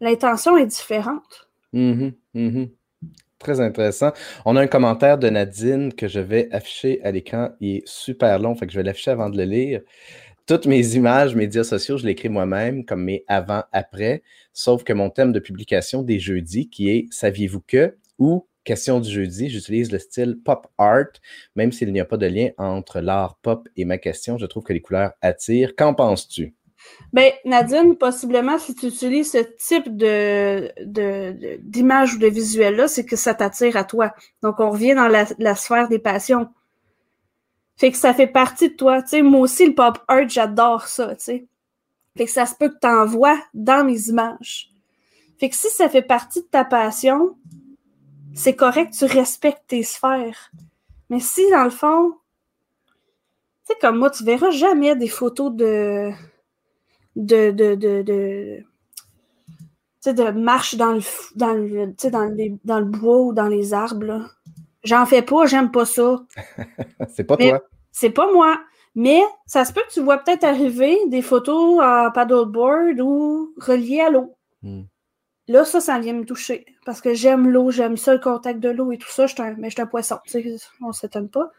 [0.00, 1.48] L'intention est différente.
[1.74, 2.70] Mm-hmm.
[3.38, 4.12] Très intéressant.
[4.44, 7.50] On a un commentaire de Nadine que je vais afficher à l'écran.
[7.60, 9.80] Il est super long, fait que je vais l'afficher avant de le lire.
[10.46, 14.22] Toutes mes images, médias sociaux, je l'écris moi-même, comme mes avant-après,
[14.54, 17.96] sauf que mon thème de publication des jeudis, qui est Saviez-vous que?
[18.18, 21.12] ou Question du jeudi, j'utilise le style pop art,
[21.56, 24.36] même s'il n'y a pas de lien entre l'art pop et ma question.
[24.36, 25.74] Je trouve que les couleurs attirent.
[25.74, 26.54] Qu'en penses-tu?
[27.12, 30.72] Ben, Nadine, possiblement, si tu utilises ce type de,
[31.62, 34.14] d'image ou de visuel-là, c'est que ça t'attire à toi.
[34.42, 36.48] Donc, on revient dans la, sphère des passions.
[37.76, 39.02] Fait que ça fait partie de toi.
[39.02, 41.46] Tu sais, moi aussi, le pop art, j'adore ça, tu sais.
[42.16, 44.70] Fait que ça se peut que tu envoies dans mes images.
[45.38, 47.36] Fait que si ça fait partie de ta passion,
[48.34, 50.50] c'est correct, tu respectes tes sphères.
[51.10, 52.14] Mais si, dans le fond,
[52.88, 56.10] tu sais, comme moi, tu verras jamais des photos de
[57.18, 61.00] de, de, de, de, de marche dans le,
[61.34, 64.30] dans, le, dans, dans le bois ou dans les arbres.
[64.84, 66.24] J'en fais pas, j'aime pas ça.
[67.08, 67.60] c'est pas toi.
[67.90, 68.58] C'est pas moi.
[68.94, 74.00] Mais ça se peut que tu vois peut-être arriver des photos à paddleboard ou reliées
[74.00, 74.34] à l'eau.
[74.62, 74.82] Hmm.
[75.48, 76.66] Là, ça, ça vient me toucher.
[76.84, 79.26] Parce que j'aime l'eau, j'aime ça, le contact de l'eau et tout ça.
[79.26, 80.18] Je un, mais je suis un poisson.
[80.80, 81.50] On ne s'étonne pas.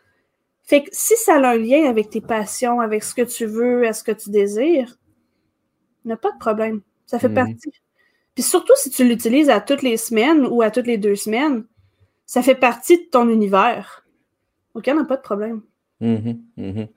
[0.63, 3.87] Fait que si ça a un lien avec tes passions, avec ce que tu veux,
[3.87, 4.99] à ce que tu désires,
[6.05, 6.81] n'a pas de problème.
[7.05, 7.35] Ça fait Mhm.
[7.35, 7.71] partie.
[8.35, 11.65] Puis surtout si tu l'utilises à toutes les semaines ou à toutes les deux semaines,
[12.25, 14.05] ça fait partie de ton univers.
[14.75, 15.61] OK, n'a pas de problème.
[15.99, 16.87] Mhm, mhm.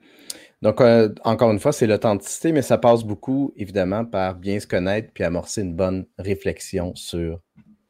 [0.61, 4.67] Donc, euh, encore une fois, c'est l'authenticité, mais ça passe beaucoup, évidemment, par bien se
[4.67, 7.41] connaître puis amorcer une bonne réflexion sur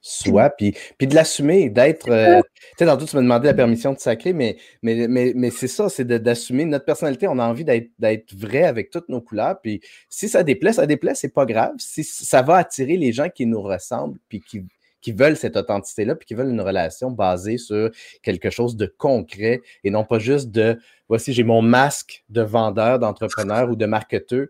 [0.05, 2.09] soi, puis, puis de l'assumer, d'être.
[2.11, 5.49] euh, tu sais, tantôt, tu m'as demandé la permission de sacrer, mais, mais, mais, mais
[5.49, 7.27] c'est ça, c'est d'assumer notre personnalité.
[7.29, 11.15] On a envie d'être vrai avec toutes nos couleurs, puis si ça déplaît, ça déplaît,
[11.15, 11.71] c'est pas grave.
[11.79, 14.65] Si ça va attirer les gens qui nous ressemblent, puis qui,
[14.99, 17.89] qui veulent cette authenticité-là, puis qui veulent une relation basée sur
[18.23, 22.99] quelque chose de concret et non pas juste de voici, j'ai mon masque de vendeur,
[22.99, 24.47] d'entrepreneur ou de marketeur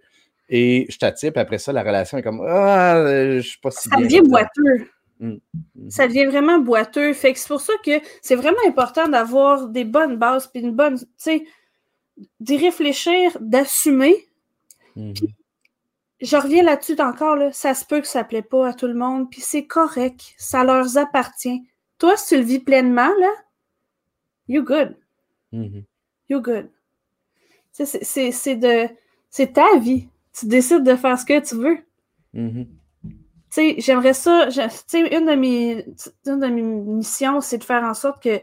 [0.50, 3.72] et je t'attire, puis après ça, la relation est comme Ah, euh, je suis pas
[3.72, 4.06] si Ça bien.
[4.06, 4.30] devient là-dedans.
[4.30, 4.88] boiteux.
[5.24, 5.38] Mm.
[5.76, 5.90] Mhm.
[5.90, 7.14] Ça devient vraiment boiteux.
[7.14, 10.74] Fait que c'est pour ça que c'est vraiment important d'avoir des bonnes bases, puis une
[10.76, 11.46] bonne, tu sais,
[12.42, 14.28] d'y réfléchir, d'assumer.
[14.98, 15.14] Mhm.
[16.22, 17.52] Je reviens là-dessus encore, là.
[17.52, 20.64] ça se peut que ça plaît pas à tout le monde, puis c'est correct, ça
[20.64, 21.64] leur appartient.
[21.98, 23.32] Toi, si tu le vis pleinement, là,
[24.48, 24.96] you good,
[25.54, 25.84] Mhm.
[26.30, 26.70] you good.
[27.80, 28.90] De...
[29.30, 30.08] C'est ta vie.
[30.38, 31.78] Tu décides de faire ce que tu veux.
[33.58, 33.64] Mhm.
[33.74, 34.48] Tu sais, j'aimerais ça.
[34.52, 35.86] Tu sais, une de mes,
[36.28, 38.42] une de mes missions, c'est de faire en sorte que.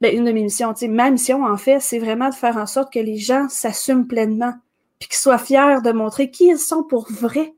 [0.00, 2.56] Ben, une de mes missions, tu sais, ma mission, en fait, c'est vraiment de faire
[2.56, 4.54] en sorte que les gens s'assument pleinement.
[5.00, 7.52] Puis qu'ils soient fiers de montrer qui ils sont pour vrai.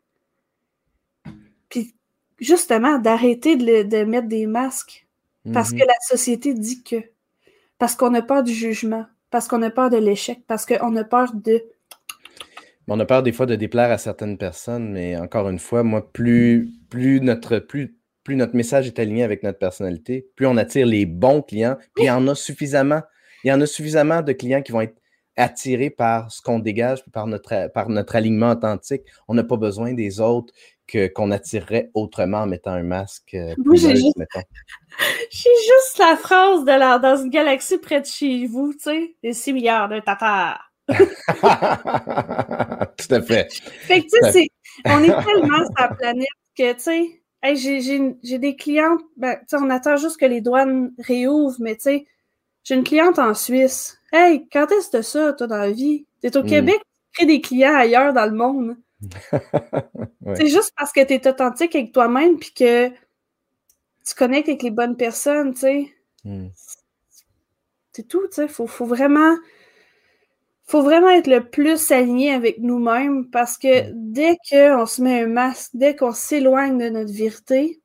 [1.68, 1.94] Puis,
[2.38, 5.06] justement, d'arrêter de, le- de mettre des masques.
[5.52, 5.80] Parce Mhm.
[5.80, 6.96] que la société dit que.
[7.78, 9.06] Parce qu'on a peur du jugement.
[9.30, 10.40] Parce qu'on a peur de l'échec.
[10.46, 11.62] Parce qu'on a peur de.
[12.92, 16.12] On a peur des fois de déplaire à certaines personnes, mais encore une fois, moi,
[16.12, 20.86] plus, plus, notre, plus, plus notre message est aligné avec notre personnalité, plus on attire
[20.86, 23.00] les bons clients, puis il y en a suffisamment.
[23.44, 24.96] Il y en a suffisamment de clients qui vont être
[25.36, 29.02] attirés par ce qu'on dégage, puis par notre, par notre alignement authentique.
[29.28, 30.52] On n'a pas besoin des autres
[30.88, 33.34] que, qu'on attirerait autrement en mettant un masque.
[33.34, 34.18] euh, Moi, j'ai juste-
[35.30, 39.32] juste la phrase de la, dans une galaxie près de chez vous, tu sais, des
[39.32, 40.69] 6 milliards de tatars.
[42.96, 43.52] Tout à fait.
[43.52, 44.48] Fait que, tu sais,
[44.86, 46.26] on est tellement sur la planète
[46.56, 50.40] que, tu sais, hey, j'ai- des clientes, ben, tu sais, on attend juste que les
[50.40, 52.06] douanes réouvrent, mais tu sais,
[52.64, 53.98] j'ai une cliente en Suisse.
[54.12, 56.06] Hey, quand est-ce que ça, toi, dans la vie?
[56.20, 56.46] T'es au Mm.
[56.46, 58.76] Québec, tu crées des clients ailleurs dans le monde.
[60.22, 60.34] Ouais.
[60.36, 64.70] C'est juste parce que tu es authentique avec toi-même puis que tu connectes avec les
[64.70, 65.88] bonnes personnes, tu sais.
[66.24, 66.48] Hmm.
[67.92, 68.48] C'est tout, tu sais.
[68.48, 69.34] Faut, faut vraiment.
[70.70, 75.26] Faut vraiment être le plus aligné avec nous-mêmes parce que dès qu'on se met un
[75.26, 77.80] masque, dès qu'on s'éloigne de notre vérité,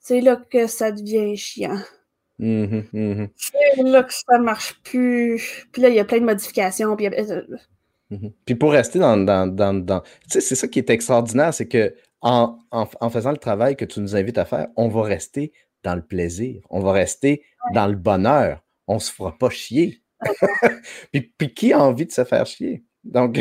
[0.00, 1.78] c'est là que ça devient chiant.
[2.40, 3.28] Mhm, mhm.
[3.36, 5.68] C'est là que ça marche plus.
[5.70, 6.96] Puis là, il y a plein de modifications.
[6.96, 7.08] Puis
[8.10, 8.32] Mhm.
[8.44, 11.68] Puis pour rester dans, dans, dans, dans- Tu sais, c'est ça qui est extraordinaire, c'est
[11.68, 15.02] que en, en, en faisant le travail que tu nous invites à faire, on va
[15.02, 15.52] rester
[15.84, 17.44] dans le plaisir, on va rester
[17.74, 20.02] dans le bonheur, on se fera pas chier.
[21.12, 22.84] puis, puis qui a envie de se faire chier?
[23.04, 23.38] Donc,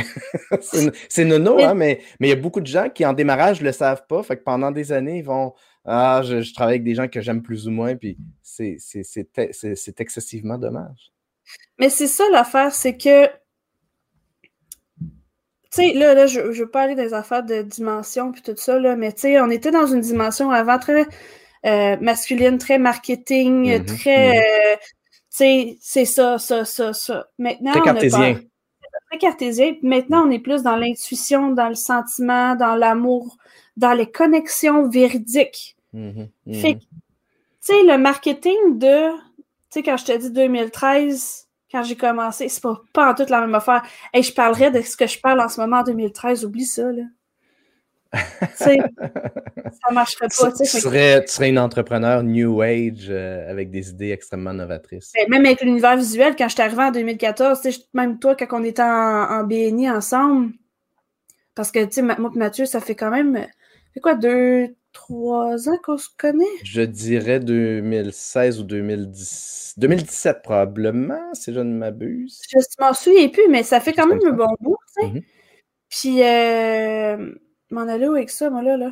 [1.09, 3.65] c'est nono, hein, mais mais il y a beaucoup de gens qui, en démarrage, ne
[3.65, 4.21] le savent pas.
[4.23, 5.53] Fait que pendant des années, ils vont
[5.85, 8.77] Ah, je, je travaille avec des gens que j'aime plus ou moins, puis c'est
[9.99, 11.11] excessivement dommage.
[11.79, 13.27] Mais c'est ça l'affaire, c'est que.
[15.71, 18.41] Tu sais, là, là, je ne veux pas aller dans les affaires de dimension puis
[18.41, 21.05] tout ça, là, mais tu sais, on était dans une dimension avant très
[21.65, 24.29] euh, masculine, très marketing, Mhm, très.
[24.29, 24.38] mhm.
[24.38, 24.75] euh,
[25.37, 27.27] c'est ça, ça, ça, ça.
[27.37, 28.39] Maintenant, Très on cartésien.
[29.09, 29.75] Très cartésien.
[29.81, 33.37] Maintenant, on est plus dans l'intuition, dans le sentiment, dans l'amour,
[33.75, 35.75] dans les connexions véridiques.
[35.93, 36.29] Fait mhm.
[36.45, 36.85] que, tu
[37.59, 39.17] sais, le marketing de, tu
[39.69, 43.41] sais, quand je te dis 2013, quand j'ai commencé, c'est pas, pas en toute la
[43.41, 43.83] même affaire.
[44.13, 46.91] Et je parlerais de ce que je parle en ce moment en 2013, oublie ça,
[46.91, 47.03] là.
[48.56, 48.78] Sais,
[49.88, 54.12] ça marcherait pas, tu serais, tu serais une entrepreneur New Age euh, avec des idées
[54.12, 55.12] extrêmement novatrices.
[55.15, 58.36] ben, même avec l'univers visuel, quand je suis arrivée en 2014, tu sais, même toi,
[58.36, 58.86] quand on était en,
[59.30, 60.54] en BNI ensemble,
[61.56, 63.47] parce que, tu sais, ma- moi et Mathieu, ça fait quand même, ça
[63.93, 66.43] fait quoi, deux, trois ans qu'on se connaît?
[66.63, 72.41] Je dirais 2016 ou 2010, 2017 probablement, si je ne m'abuse.
[72.51, 75.13] Je m'en souviens plus, mais ça fait quand même un bon bout, tu sais.
[75.13, 75.21] Mhm.
[75.89, 77.34] Puis, euh,
[77.71, 78.91] m'en aller où avec ça, moi, là, là?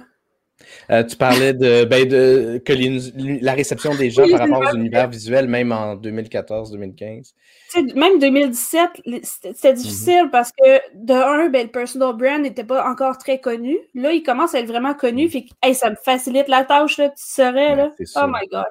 [0.92, 4.62] Euh, tu parlais de, ben, de que les- la réception des gens Oui, par rapport
[4.72, 7.34] aux univers visuels, même en 2014-2015.
[7.72, 12.16] Tu sais, même 2017, les- c'était c'était difficile parce que, de un, ben, le personal
[12.16, 13.78] brand n'était pas encore très connu.
[13.96, 15.24] Là, il commence à être vraiment connu.
[15.26, 15.30] Mhm.
[15.32, 17.92] Fait que, hey, ça me facilite la tâche, là, tu serais, là.
[18.16, 18.66] Oh my God.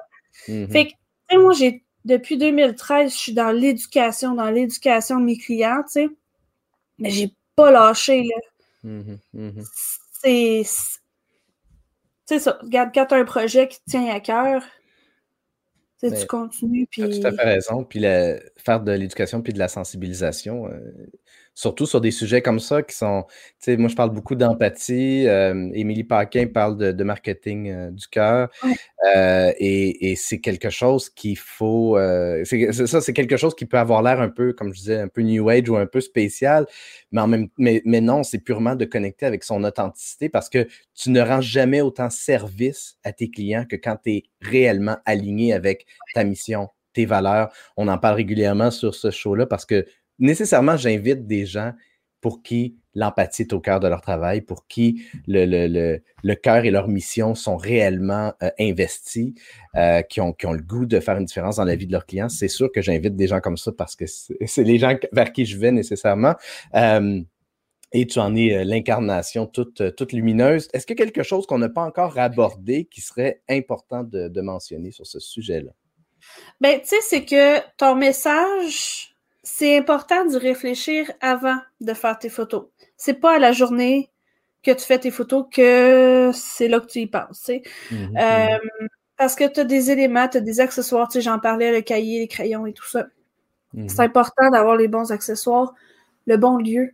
[0.47, 0.69] Mhm.
[0.69, 5.83] Fait que, moi, j'ai depuis 2013, je suis dans l'éducation, dans l'éducation de mes clients,
[5.83, 6.07] tu sais.
[6.97, 8.35] Mais j'ai pas lâché, là.
[8.83, 9.63] Mhm, mhm.
[10.21, 10.63] C'est.
[12.25, 12.57] C'est ça.
[12.61, 14.63] Regarde, quand tu as un projet qui te tient à cœur,
[15.99, 17.19] tu sais, tu Mais continues, Tu as puis.
[17.19, 17.83] tout à fait raison.
[17.83, 17.99] Puis
[18.57, 20.79] faire de l'éducation puis de la sensibilisation, euh,
[21.53, 23.25] surtout sur des sujets comme ça qui sont.
[23.29, 25.27] Tu sais, moi, je parle beaucoup d'empathie.
[25.27, 28.49] euh, Émilie Paquin parle de, de marketing euh, du cœur.
[28.63, 28.75] Ouais.
[29.05, 31.97] Euh, et c'est quelque chose qu'il faut.
[31.97, 35.75] euh, qui peut avoir l'air un peu, comme je disais, un peu New Age ou
[35.75, 36.65] un peu spécial.
[37.11, 41.09] Mais, en même, mais non, c'est purement de connecter avec son authenticité parce que tu
[41.09, 45.85] ne rends jamais autant service à tes clients que quand tu es réellement aligné avec
[46.13, 47.51] ta mission, tes valeurs.
[47.75, 49.85] On en parle régulièrement sur ce show-là parce que
[50.19, 51.73] nécessairement, j'invite des gens
[52.23, 56.63] pour qui l'empathie est au cœur de leur travail, pour qui le, le, le, cœur
[56.63, 59.33] et leur mission sont réellement euh, investis,
[59.75, 61.91] euh, qui, ont, qui ont le goût de faire une différence dans la vie de
[61.91, 62.29] leurs clients.
[62.29, 65.45] C'est sûr que j'invite des gens comme ça parce que c'est les gens vers qui
[65.45, 66.35] je vais nécessairement.
[66.75, 67.21] Euh,
[67.91, 70.69] et tu en es l'incarnation toute, toute lumineuse.
[70.73, 74.29] Est-ce qu'il y a quelque chose qu'on n'a pas encore abordé qui serait important de,
[74.29, 75.71] de mentionner sur ce sujet-là?
[76.61, 79.12] Ben, tu sais, c'est que ton message,
[79.43, 82.67] c'est important d'y réfléchir avant de faire tes photos.
[82.97, 84.11] C'est pas à la journée
[84.63, 87.51] que tu fais tes photos que c'est là que tu y penses.
[87.91, 88.47] Mhm, Euh,
[89.17, 91.81] parce que tu as des éléments, tu as des accessoires, tu sais, j'en parlais, le
[91.81, 93.07] cahier, les crayons et tout ça.
[93.73, 95.73] mhm, C'est important d'avoir les bons accessoires,
[96.27, 96.93] le bon lieu.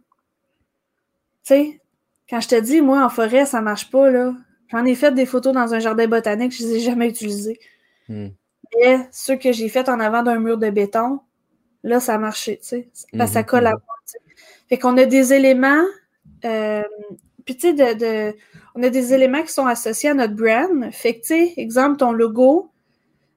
[1.46, 1.82] Tu sais,
[2.30, 4.34] quand je te dis, moi, en forêt, ça marche pas, là.
[4.70, 7.60] J'en ai fait des photos dans un jardin botanique, je les ai jamais utilisées.
[8.10, 8.36] mhm,
[8.78, 11.20] Mais ceux que j'ai fait en avant d'un mur de béton,
[11.84, 12.90] là, ça a marché, tu sais.
[13.18, 13.78] Parce que ça Mhm, colle à mhm.
[13.86, 14.20] moi, tu sais.
[14.70, 15.84] Fait qu'on a des éléments,
[16.46, 16.84] euh,
[17.46, 18.00] puis tu sais, de,
[18.34, 18.38] de-
[18.76, 20.92] on a des éléments qui sont associés à notre brand.
[20.94, 22.72] Fait que, tu sais, exemple, ton logo,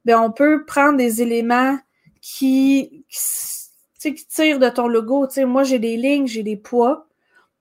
[0.05, 1.79] ben, on peut prendre des éléments
[2.21, 5.27] qui, qui, s- tu sais, qui tirent de ton logo.
[5.27, 7.09] Tu sais, moi, j'ai des lignes, j'ai des poids.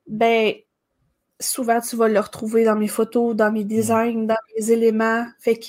[0.07, 0.53] Ben,
[1.39, 5.25] souvent, tu vas le retrouver dans mes photos, dans mes designs, dans mes éléments.
[5.39, 5.65] Fait que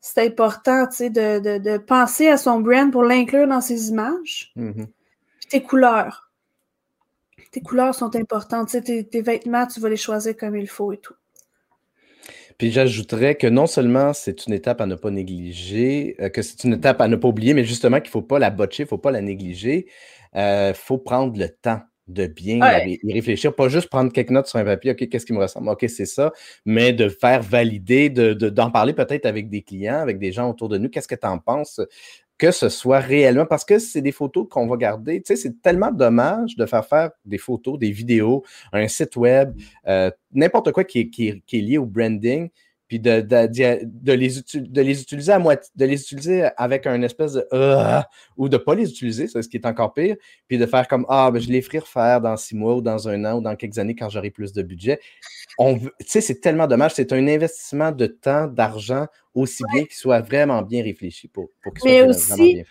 [0.00, 3.90] c'est important, tu sais, de, de, de penser à son brand pour l'inclure dans ses
[3.90, 4.52] images.
[4.56, 4.86] mhm.
[5.38, 6.30] Puis tes couleurs.
[7.50, 8.68] Tes couleurs sont importantes.
[8.68, 11.14] Tu sais, tes, tes vêtements, tu vas les choisir comme il faut et tout.
[12.58, 16.64] Puis j'ajouterais que non seulement c'est une étape à ne pas négliger, euh, que c'est
[16.64, 18.86] une étape à ne pas oublier, mais justement qu'il ne faut pas la botcher, il
[18.86, 19.86] ne faut pas la négliger.
[20.34, 22.98] Il faut prendre le temps de bien Ouais.
[23.02, 25.68] y réfléchir, pas juste prendre quelques notes sur un papier, OK, qu'est-ce qui me ressemble?
[25.68, 26.32] OK, c'est ça,
[26.66, 30.50] mais de faire valider, de, de- d'en parler peut-être avec des clients, avec des gens
[30.50, 31.80] autour de nous, qu'est-ce que tu en penses?
[32.38, 35.20] Que ce soit réellement, parce que c'est des photos qu'on va garder.
[35.20, 38.42] Tu sais, c'est tellement dommage de faire faire des photos, des vidéos,
[38.72, 39.54] un site web,
[39.86, 42.48] euh, n'importe quoi qui est, qui, est, qui est lié au branding,
[42.90, 46.48] puis de, de, de, de les, utu- de les utiliser à moitié, de les utiliser
[46.56, 49.64] avec un espèce de Ah ou de ne pas les utiliser, c'est ce qui est
[49.64, 50.16] encore pire,
[50.48, 53.08] puis de faire comme Ah, ben, je les ferai refaire dans six mois ou dans
[53.08, 54.98] un an ou dans quelques années quand j'aurai plus de budget.
[55.56, 56.94] On sais, c'est tellement dommage.
[56.94, 61.72] C'est un investissement de temps, d'argent, aussi bien qu'il soit vraiment bien réfléchi pour, pour
[61.72, 62.70] qu'il soit Mais vraiment aussi- bien fait.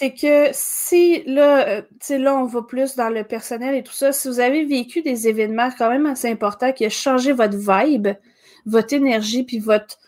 [0.00, 3.82] C'est que si là, euh, tu sais, là, on va plus dans le personnel et
[3.82, 7.32] tout ça, si vous avez vécu des événements quand même assez importants qui ont changé
[7.32, 8.06] votre vibe,
[8.68, 9.98] votre énergie, puis votre,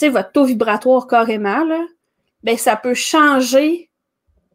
[0.00, 1.84] votre taux vibratoire carrément, là,
[2.42, 3.90] ben ça peut changer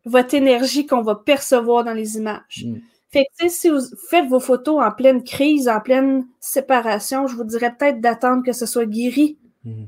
[0.06, 2.66] votre énergie qu'on va percevoir dans les images.
[2.66, 2.78] Mm.
[3.12, 7.44] Fait que, si vous faites vos photos en pleine crise, en pleine séparation, je vous
[7.44, 9.88] dirais peut-être d'attendre que ce soit guéri, Mhm.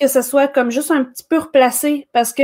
[0.00, 2.42] que ce soit comme juste un petit peu replacé, parce que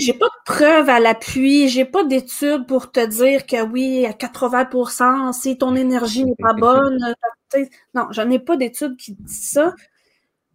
[0.00, 4.12] j'ai pas de preuves à l'appui, j'ai pas d'études pour te dire que oui, à
[4.12, 7.14] 80%, si ton énergie n'est pas bonne,
[7.94, 9.74] non, j'en ai pas d'études qui disent ça,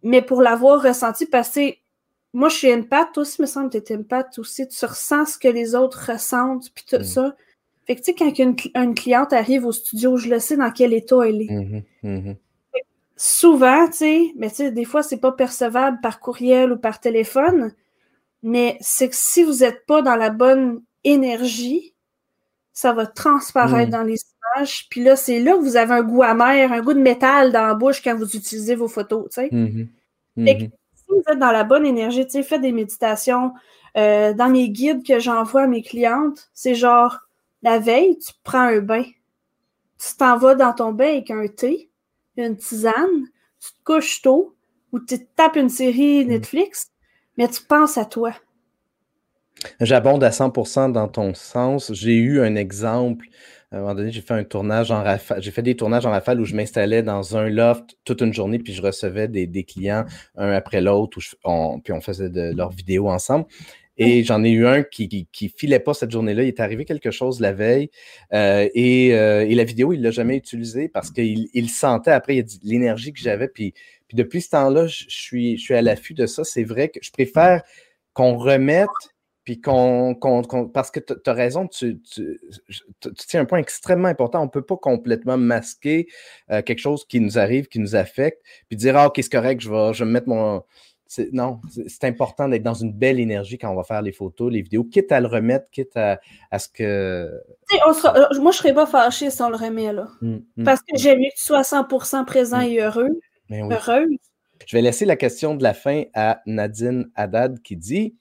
[0.02, 1.72] mais pour l'avoir ressenti, parce que
[2.32, 5.26] moi, je suis empath, toi aussi, me semble que tu es empath aussi, tu ressens
[5.26, 7.04] ce que les autres ressentent, puis tout Mm.
[7.04, 7.36] ça.
[7.86, 10.56] Fait que, tu sais, quand une, cl- une cliente arrive au studio, je le sais
[10.56, 11.50] dans quel état elle est.
[11.50, 12.36] Mhm, mhm.
[13.16, 17.00] Souvent, tu sais, mais tu sais, des fois, c'est pas percevable par courriel ou par
[17.00, 17.74] téléphone,
[18.42, 21.94] mais c'est que si vous n'êtes pas dans la bonne énergie,
[22.72, 23.92] ça va transparaître Mm.
[23.92, 24.16] dans les
[24.56, 24.86] images.
[24.90, 27.66] Puis là, c'est là que vous avez un goût amer, un goût de métal dans
[27.66, 29.48] la bouche quand vous utilisez vos photos, tu sais.
[29.52, 29.88] Mhm,
[30.46, 30.70] Fait que mhm.
[30.96, 33.52] si vous êtes dans la bonne énergie, tu sais, faites des méditations.
[33.96, 37.18] Euh, dans mes guides que j'envoie à mes clientes, c'est genre,
[37.62, 39.04] la veille, tu prends un bain.
[39.98, 41.90] Tu t'en vas dans ton bain avec un thé,
[42.36, 43.26] une tisane,
[43.60, 44.54] tu te couches tôt,
[44.92, 46.90] ou tu te tapes une série Netflix,
[47.36, 48.32] mais tu penses à toi.
[49.80, 51.92] J'abonde à 100% dans ton sens.
[51.92, 53.26] J'ai eu un exemple
[53.70, 55.42] À un moment donné, j'ai fait un tournage en rafale.
[55.42, 58.58] J'ai fait des tournages en rafale où je m'installais dans un loft toute une journée,
[58.58, 60.04] puis je recevais des, clients
[60.36, 63.46] un après l'autre, puis on faisait de leurs vidéos ensemble.
[64.02, 66.42] Et j'en ai eu un qui, qui, filait pas cette journée-là.
[66.42, 67.90] Il est arrivé quelque chose la veille
[68.32, 72.42] euh, et, euh, et, la vidéo, il l'a jamais utilisée parce qu'il il sentait après,
[72.62, 73.46] l'énergie que j'avais.
[73.46, 73.74] Puis,
[74.10, 76.42] puis depuis ce temps-là, je suis, je suis à l'affût de ça.
[76.42, 77.62] C'est vrai que je préfère
[78.12, 78.88] qu'on remette
[79.44, 80.16] puis qu'on,
[80.74, 82.40] parce que tu as raison, tu, tu,
[83.28, 84.40] tiens un point extrêmement important.
[84.40, 86.08] On ne peut pas complètement masquer
[86.50, 89.60] euh, quelque chose qui nous arrive, qui nous affecte, puis dire Ah, ok, c'est correct,
[89.60, 90.64] je vais, je vais me mettre mon,
[91.32, 94.62] non, c'est important d'être dans une belle énergie quand on va faire les photos, les
[94.62, 96.18] vidéos, quitte à le remettre, quitte à,
[96.58, 96.82] ce que.
[96.82, 97.30] Euh,
[97.72, 100.08] moi, je ne serais pas fâchée si on le remet là.
[100.22, 100.98] Hum, hum, Parce que hum.
[100.98, 103.10] j'aime mieux que tu sois 100% présent et heureux.
[103.50, 104.18] Heureuse.
[104.66, 108.16] Je vais laisser la question de la fin à Nadine Haddad qui dit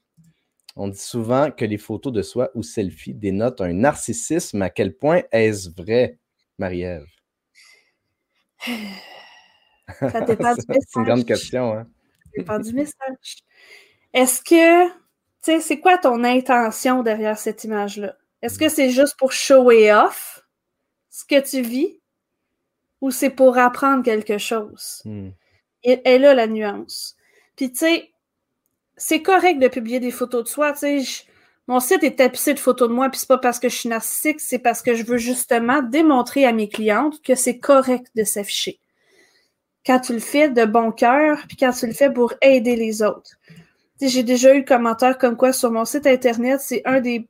[0.76, 4.62] On dit souvent que les photos de soi ou selfies dénotent un narcissisme.
[4.62, 6.18] À quel point est-ce vrai,
[6.58, 7.06] Marie-Ève?
[10.00, 11.74] C'est une grande question.
[11.74, 11.88] Hein?
[12.60, 13.44] du message.
[14.14, 14.94] Est-ce que, tu
[15.42, 18.16] sais, c'est quoi ton intention derrière cette image-là?
[18.42, 20.46] Est-ce que c'est juste pour show off
[21.10, 21.99] ce que tu vis?
[23.02, 25.02] Ou c'est pour apprendre quelque chose?
[25.06, 25.30] Hmm.
[25.84, 27.16] Et, là, la nuance.
[27.56, 28.12] Puis, tu sais,
[28.98, 30.74] c'est correct de publier des photos de soi.
[30.74, 31.24] Tu sais,
[31.68, 33.90] mon site est tapissé de photos de moi, puis c'est pas parce que je suis
[33.90, 38.24] narcissique, c'est parce que je veux justement démontrer à mes clientes que c'est correct de
[38.24, 38.80] s'afficher
[39.86, 43.02] quand tu le fais de bon cœur, puis quand tu le fais pour aider les
[43.02, 43.32] autres.
[44.00, 47.28] J'ai déjà eu le commentaire comme quoi sur mon site internet, c'est un des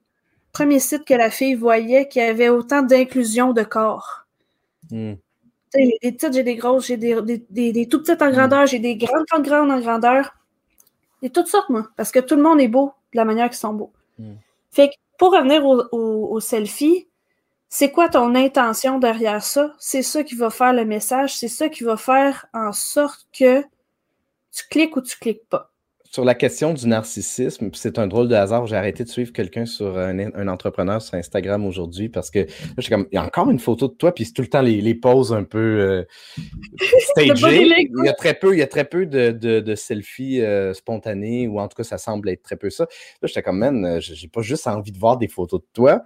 [0.52, 4.26] premiers sites que la fille voyait qui avait autant d'inclusion de corps.
[4.92, 5.14] Hmm.
[5.74, 8.96] J'ai des petites, j'ai des grosses, j'ai des, des, tout petites en grandeur, j'ai des
[8.98, 10.36] grandes, grandes, grandes en grandeur.
[11.22, 13.58] Et toutes sortes, moi, parce que tout le monde est beau de la manière qu'ils
[13.58, 13.92] sont beaux.
[14.18, 14.36] Hmm.
[14.72, 17.08] Fait que pour revenir au, au selfie,
[17.68, 19.76] c'est quoi ton intention derrière ça?
[19.78, 23.62] C'est ça qui va faire le message, c'est ça qui va faire en sorte que
[24.52, 25.72] tu cliques ou tu cliques pas
[26.12, 28.66] sur la question du narcissisme, c'est un drôle de hasard.
[28.66, 33.08] J'ai arrêté de suivre quelqu'un sur un, entrepreneur sur Instagram aujourd'hui parce que là, comme,
[33.12, 34.96] il y a encore une photo de toi, puis c'est tout le temps les, les
[34.96, 36.04] poses un peu euh,
[37.12, 37.64] stagées.
[37.64, 41.48] il y a très peu, il y a très peu de, de, selfies euh, spontanés,
[41.48, 42.86] ou en tout cas, ça semble être très peu ça.
[43.22, 46.02] Là, j'étais comme, man, euh, j'ai pas juste envie de voir des photos de toi.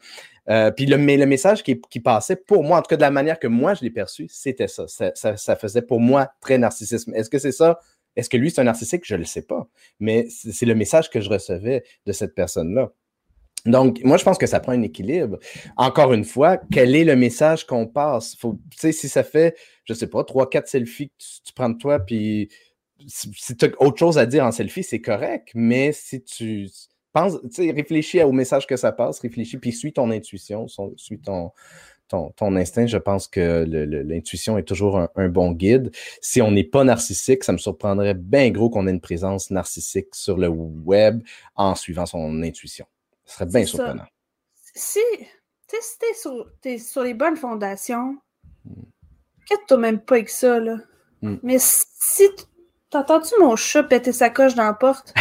[0.76, 3.12] puis le, mais le message qui, qui, passait pour moi, en tout cas de la
[3.12, 4.86] manière que moi je l'ai perçu, c'était ça.
[4.90, 5.38] Ça, ça.
[5.38, 7.14] ça, faisait pour moi très narcissisme.
[7.16, 7.80] Est-ce que c'est ça?
[8.16, 9.04] Est-ce que lui, c'est un narcissique?
[9.06, 9.68] Je ne le sais pas.
[10.00, 12.92] Mais c'est le message que je recevais de cette personne-là.
[13.66, 15.40] Donc, moi, je pense que ça prend un équilibre.
[15.78, 18.36] Encore une fois, quel est le message qu'on passe?
[18.76, 21.14] Sais, si ça fait, je ne sais pas, trois, quatre selfies que
[21.46, 22.50] tu, prends de toi, puis
[23.08, 25.50] si, tu as autre chose à dire en selfie, c'est correct.
[25.56, 26.68] Mais si tu
[27.14, 31.52] penses, réfléchis au message que ça passe, réfléchis, puis suis ton intuition, suis ton,
[32.08, 33.66] ton, instinct, je pense que
[34.04, 35.92] l'intuition est toujours un, bon guide.
[36.22, 40.14] Si on n'est pas narcissique, ça me surprendrait bien gros qu'on ait une présence narcissique
[40.14, 41.24] sur le web
[41.56, 42.86] en suivant son intuition.
[43.26, 44.06] Ce serait bien surprenant.
[44.76, 45.00] Si,
[45.68, 45.76] tu
[46.70, 48.18] es sur, les bonnes fondations,
[48.66, 48.84] hmm.
[49.68, 50.78] toi même pas avec ça, là.
[51.22, 51.38] Hmm.
[51.42, 52.30] Mais si
[52.94, 55.16] T'entends-tu mon chat péter sa coche dans la porte?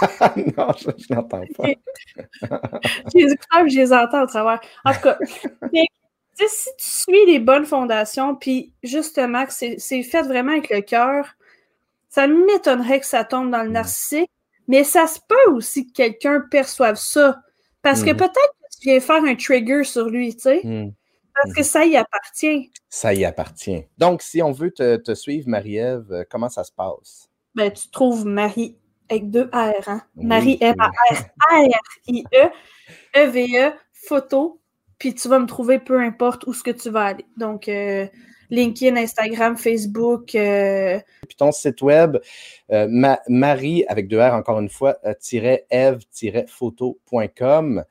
[0.56, 1.64] non, je, n'entends pas.
[3.14, 3.36] j'ai du
[3.68, 4.58] je les entends au travers.
[4.86, 5.18] En tout cas,
[6.48, 11.26] si tu suis les bonnes fondations, puis justement que c'est fait vraiment avec le cœur,
[12.08, 14.30] ça m'étonnerait que ça tombe dans le narcissique,
[14.68, 17.40] mais ça se peut aussi que quelqu'un perçoive ça.
[17.82, 18.16] Parce que mm.
[18.16, 20.60] peut-être que tu viens faire un trigger sur lui, tu sais.
[20.64, 20.92] Mm.
[21.34, 22.70] Parce que ça y appartient.
[22.88, 23.86] Ça y appartient.
[23.98, 27.30] Donc, si on veut te, suivre, Marie-Ève, euh, comment ça se passe?
[27.54, 28.76] Ben, tu trouves Marie
[29.08, 30.02] avec deux R, hein?
[30.14, 32.50] Marie M-A-R-R-I-E,
[33.16, 34.59] E-V-E, photo,
[35.00, 37.24] puis tu vas me trouver peu importe où ce que tu vas aller.
[37.38, 38.06] Donc, euh,
[38.50, 40.34] LinkedIn, Instagram, Facebook.
[40.34, 42.18] Euh, puis ton site web,
[42.70, 44.98] euh, Marie, avec deux R encore une fois,
[45.70, 47.84] eve-photo.com.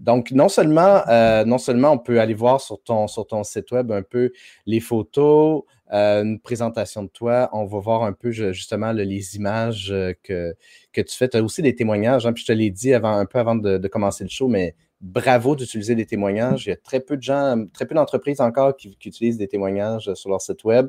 [0.00, 1.02] donc, non seulement,
[1.44, 4.32] non seulement on peut aller voir sur ton, sur ton site web un peu
[4.64, 10.54] les photos, une présentation de toi, on va voir un peu justement les images que,
[10.92, 11.28] que tu fais.
[11.28, 13.56] Tu as aussi des témoignages, hein, puis je te l'ai dit avant, un peu avant
[13.56, 16.66] de, de commencer le show, mais bravo d'utiliser des témoignages.
[16.66, 20.12] Il y a très peu de gens, très peu d'entreprises encore qui, utilisent des témoignages
[20.14, 20.88] sur leur site web.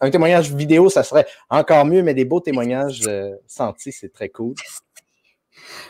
[0.00, 4.28] un, témoignage vidéo, ça serait encore mieux, mais des beaux témoignages euh, sentis, c'est très
[4.28, 4.54] cool.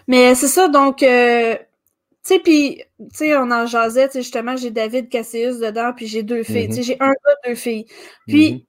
[0.07, 4.71] Mais c'est ça, donc, euh, tu sais, puis, tu sais, on en jasait, justement, j'ai
[4.71, 6.69] David Cassius dedans, puis j'ai deux filles.
[6.69, 6.85] Tu sais, mm-hmm.
[6.85, 7.87] j'ai un gars, deux filles.
[8.27, 8.67] Puis,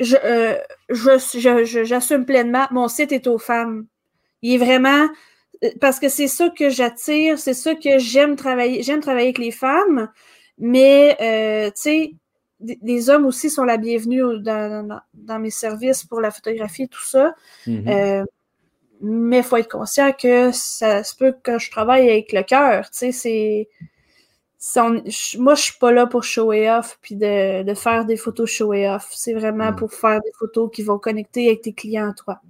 [0.00, 0.18] mm-hmm.
[0.24, 3.86] euh, je, j'assume pleinement, mon site est aux femmes.
[4.40, 5.08] Il est vraiment
[5.80, 8.82] parce que c'est ça que j'attire, c'est ça que j'aime travailler.
[8.82, 10.08] J'aime travailler avec les femmes,
[10.58, 12.14] mais euh, tu sais,
[12.82, 17.04] les hommes aussi sont la bienvenue dans, dans, mes services pour la photographie et tout
[17.04, 17.34] ça.
[17.66, 17.88] Mm-hmm.
[17.88, 18.24] Euh,
[19.00, 22.88] mais il faut être conscient que ça se peut que je travaille avec le cœur.
[22.90, 23.68] Tu sais, c'est.
[25.38, 28.72] Moi, je suis pas là pour show off puis de, de, faire des photos show
[28.72, 29.08] off.
[29.10, 29.76] C'est vraiment mm.
[29.76, 32.40] pour faire des photos qui vont connecter avec tes clients à toi.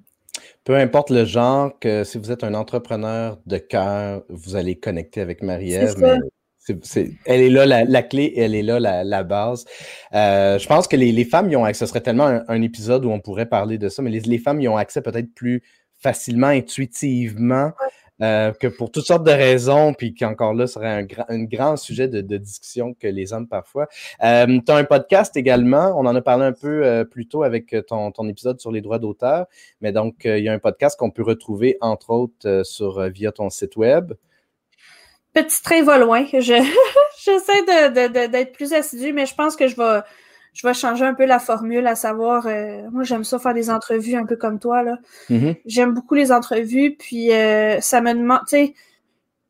[0.65, 5.21] Peu importe le genre, que si vous êtes un entrepreneur de cœur, vous allez connecter
[5.21, 5.97] avec Marie-Ève
[7.27, 9.65] elle est là la, clé elle est là la, base.
[10.15, 11.85] Euh, je pense que les, femmes y ont accès.
[11.85, 14.69] Ce serait tellement un, épisode où on pourrait parler de ça, mais les, femmes y
[14.69, 15.63] ont accès peut-être plus
[16.01, 17.73] facilement, intuitivement,
[18.23, 22.37] euh, que pour toutes sortes de raisons, puis qu'encore là, serait un, grand sujet de,
[22.37, 23.89] discussion que les hommes parfois.
[24.23, 27.75] Euh, tu as un podcast également, on en a parlé un peu plus tôt avec
[27.87, 29.47] ton, épisode sur les droits d'auteur,
[29.81, 33.51] mais donc il y a un podcast qu'on peut retrouver entre autres sur via ton
[33.51, 34.13] site web.
[35.33, 36.25] Petit train va loin.
[36.33, 40.01] J'essaie d'être plus assidu, mais je pense que je vais,
[40.53, 43.71] je vais changer un peu la formule, à savoir, euh, moi j'aime ça faire des
[43.71, 44.83] entrevues un peu comme toi.
[44.83, 44.99] là.
[45.31, 45.61] Mm-hmm.
[45.65, 48.75] J'aime beaucoup les entrevues, puis euh, ça me demande, tu sais,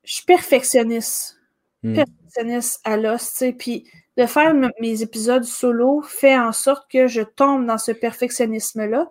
[0.04, 1.40] je suis perfectionniste.
[1.82, 1.94] Mm.
[1.94, 3.84] Perfectionniste à l'os, tu sais, puis
[4.16, 9.10] de faire mes épisodes solo fait en sorte que je tombe dans ce perfectionnisme-là,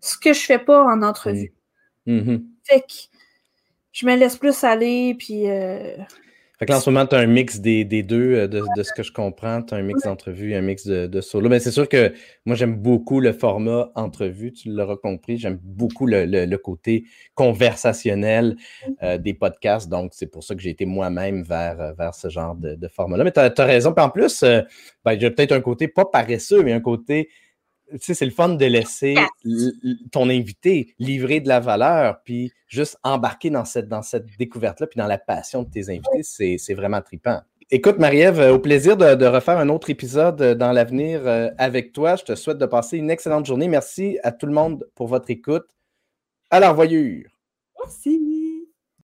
[0.00, 1.52] ce que je fais pas en entrevue.
[2.06, 2.18] Mm.
[2.18, 2.44] Mm-hmm.
[2.64, 2.94] Fait que
[3.92, 5.50] je me laisse plus aller, puis.
[5.50, 5.96] Euh,
[6.58, 8.90] fait que là, en ce moment, tu as un mix des, deux, euh, de, ce
[8.92, 9.62] que je comprends.
[9.62, 11.50] Tu as un mix d'entrevue, un mix de, solo.
[11.50, 12.14] Mais c'est sûr que
[12.46, 15.36] moi, j'aime beaucoup le format entrevue, tu l'auras compris.
[15.36, 17.04] J'aime beaucoup le, côté
[17.34, 18.56] conversationnel
[19.02, 19.90] euh, des podcasts.
[19.90, 23.24] Donc, c'est pour ça que j'ai été moi-même vers, vers ce genre de, format-là.
[23.24, 23.92] Mais tu as, raison.
[23.92, 24.42] Puis en plus,
[25.04, 27.28] ben, j'ai peut-être un côté pas paresseux, mais un côté
[27.92, 29.14] tu sais, c'est le fun de laisser
[30.12, 34.98] ton invité livrer de la valeur, puis juste embarquer dans cette, dans cette découverte-là, puis
[34.98, 36.22] dans la passion de tes invités,
[36.58, 37.40] c'est vraiment trippant.
[37.72, 42.14] Écoute, Marie-Ève, au plaisir de, refaire un autre épisode euh, dans l'avenir euh, avec toi.
[42.14, 43.66] Je te souhaite de passer une excellente journée.
[43.66, 45.66] Merci à tout le monde pour votre écoute.
[46.48, 47.28] À la revoyure.
[47.82, 48.35] Merci.